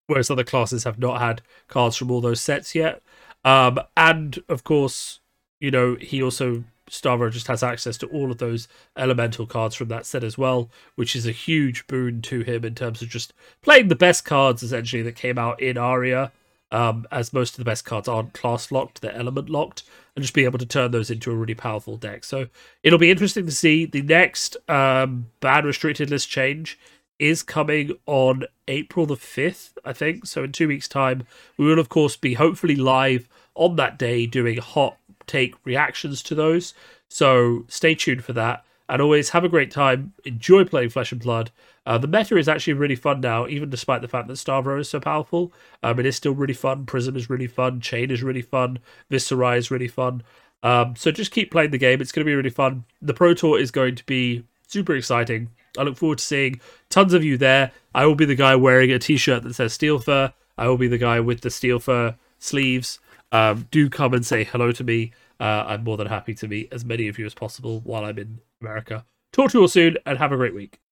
Whereas 0.06 0.30
other 0.30 0.44
classes 0.44 0.84
have 0.84 0.98
not 0.98 1.20
had 1.20 1.42
cards 1.68 1.96
from 1.96 2.10
all 2.10 2.20
those 2.20 2.40
sets 2.40 2.74
yet. 2.74 3.02
Um, 3.46 3.78
and 3.96 4.40
of 4.48 4.64
course, 4.64 5.20
you 5.60 5.70
know, 5.70 5.96
he 6.00 6.20
also 6.20 6.64
Starvo 6.90 7.30
just 7.30 7.46
has 7.46 7.62
access 7.62 7.96
to 7.98 8.06
all 8.08 8.30
of 8.30 8.38
those 8.38 8.68
elemental 8.96 9.46
cards 9.46 9.74
from 9.74 9.88
that 9.88 10.04
set 10.04 10.24
as 10.24 10.36
well, 10.36 10.68
which 10.96 11.16
is 11.16 11.26
a 11.26 11.32
huge 11.32 11.86
boon 11.86 12.22
to 12.22 12.40
him 12.40 12.64
in 12.64 12.74
terms 12.74 13.02
of 13.02 13.08
just 13.08 13.32
playing 13.62 13.88
the 13.88 13.94
best 13.94 14.24
cards 14.24 14.62
essentially 14.62 15.02
that 15.02 15.16
came 15.16 15.38
out 15.38 15.62
in 15.62 15.78
Aria. 15.78 16.32
Um, 16.72 17.06
as 17.12 17.32
most 17.32 17.54
of 17.54 17.58
the 17.58 17.64
best 17.64 17.84
cards 17.84 18.08
aren't 18.08 18.32
class 18.32 18.72
locked, 18.72 19.00
they're 19.00 19.12
element 19.12 19.48
locked, 19.48 19.84
and 20.16 20.22
just 20.22 20.34
being 20.34 20.46
able 20.46 20.58
to 20.58 20.66
turn 20.66 20.90
those 20.90 21.12
into 21.12 21.30
a 21.30 21.34
really 21.34 21.54
powerful 21.54 21.96
deck. 21.96 22.24
So 22.24 22.48
it'll 22.82 22.98
be 22.98 23.10
interesting 23.10 23.46
to 23.46 23.52
see. 23.52 23.86
The 23.86 24.02
next 24.02 24.56
um, 24.68 25.26
ban 25.38 25.64
restricted 25.64 26.10
list 26.10 26.28
change 26.28 26.76
is 27.18 27.42
coming 27.42 27.92
on 28.06 28.44
April 28.68 29.06
the 29.06 29.16
5th, 29.16 29.72
I 29.84 29.92
think. 29.92 30.26
So 30.26 30.44
in 30.44 30.52
two 30.52 30.68
weeks' 30.68 30.88
time, 30.88 31.26
we 31.56 31.66
will, 31.66 31.78
of 31.78 31.88
course, 31.88 32.16
be 32.16 32.34
hopefully 32.34 32.76
live 32.76 33.28
on 33.54 33.76
that 33.76 33.98
day 33.98 34.26
doing 34.26 34.58
hot 34.58 34.96
take 35.26 35.54
reactions 35.64 36.22
to 36.24 36.34
those. 36.34 36.74
So 37.08 37.64
stay 37.68 37.94
tuned 37.94 38.24
for 38.24 38.32
that. 38.34 38.64
And 38.88 39.02
always 39.02 39.30
have 39.30 39.42
a 39.42 39.48
great 39.48 39.72
time. 39.72 40.12
Enjoy 40.24 40.64
playing 40.64 40.90
Flesh 40.90 41.10
and 41.10 41.20
Blood. 41.20 41.50
Uh, 41.84 41.98
the 41.98 42.06
meta 42.06 42.36
is 42.36 42.48
actually 42.48 42.74
really 42.74 42.94
fun 42.94 43.20
now, 43.20 43.48
even 43.48 43.68
despite 43.68 44.00
the 44.00 44.06
fact 44.06 44.28
that 44.28 44.34
Starvo 44.34 44.78
is 44.78 44.88
so 44.88 45.00
powerful. 45.00 45.52
Um, 45.82 45.98
it 45.98 46.06
is 46.06 46.14
still 46.14 46.34
really 46.34 46.54
fun. 46.54 46.86
Prism 46.86 47.16
is 47.16 47.28
really 47.28 47.48
fun. 47.48 47.80
Chane 47.80 48.12
is 48.12 48.22
really 48.22 48.42
fun. 48.42 48.78
Viserai 49.10 49.56
is 49.56 49.72
really 49.72 49.88
fun. 49.88 50.22
Um, 50.62 50.94
so 50.94 51.10
just 51.10 51.32
keep 51.32 51.50
playing 51.50 51.72
the 51.72 51.78
game. 51.78 52.00
It's 52.00 52.12
going 52.12 52.24
to 52.24 52.30
be 52.30 52.34
really 52.34 52.50
fun. 52.50 52.84
The 53.02 53.14
Pro 53.14 53.34
Tour 53.34 53.58
is 53.58 53.72
going 53.72 53.96
to 53.96 54.04
be 54.04 54.44
super 54.68 54.94
exciting. 54.94 55.50
I 55.78 55.82
look 55.82 55.96
forward 55.96 56.18
to 56.18 56.24
seeing 56.24 56.60
tons 56.90 57.14
of 57.14 57.24
you 57.24 57.36
there. 57.36 57.72
I 57.94 58.06
will 58.06 58.14
be 58.14 58.24
the 58.24 58.34
guy 58.34 58.56
wearing 58.56 58.90
a 58.90 58.98
t-shirt 58.98 59.42
that 59.42 59.54
says 59.54 59.72
Steel 59.72 59.98
Fur. 59.98 60.32
I 60.58 60.68
will 60.68 60.78
be 60.78 60.88
the 60.88 60.98
guy 60.98 61.20
with 61.20 61.40
the 61.40 61.50
Steel 61.50 61.78
Fur 61.78 62.16
sleeves. 62.38 62.98
Um, 63.32 63.66
do 63.70 63.90
come 63.90 64.14
and 64.14 64.24
say 64.24 64.44
hello 64.44 64.72
to 64.72 64.84
me. 64.84 65.12
Uh, 65.38 65.64
I'm 65.66 65.84
more 65.84 65.96
than 65.96 66.06
happy 66.06 66.34
to 66.34 66.48
meet 66.48 66.72
as 66.72 66.84
many 66.84 67.08
of 67.08 67.18
you 67.18 67.26
as 67.26 67.34
possible 67.34 67.80
while 67.80 68.04
I'm 68.04 68.18
in 68.18 68.40
America. 68.60 69.04
Talk 69.32 69.50
to 69.50 69.58
you 69.58 69.62
all 69.62 69.68
soon 69.68 69.98
and 70.06 70.18
have 70.18 70.32
a 70.32 70.36
great 70.36 70.54
week. 70.54 70.80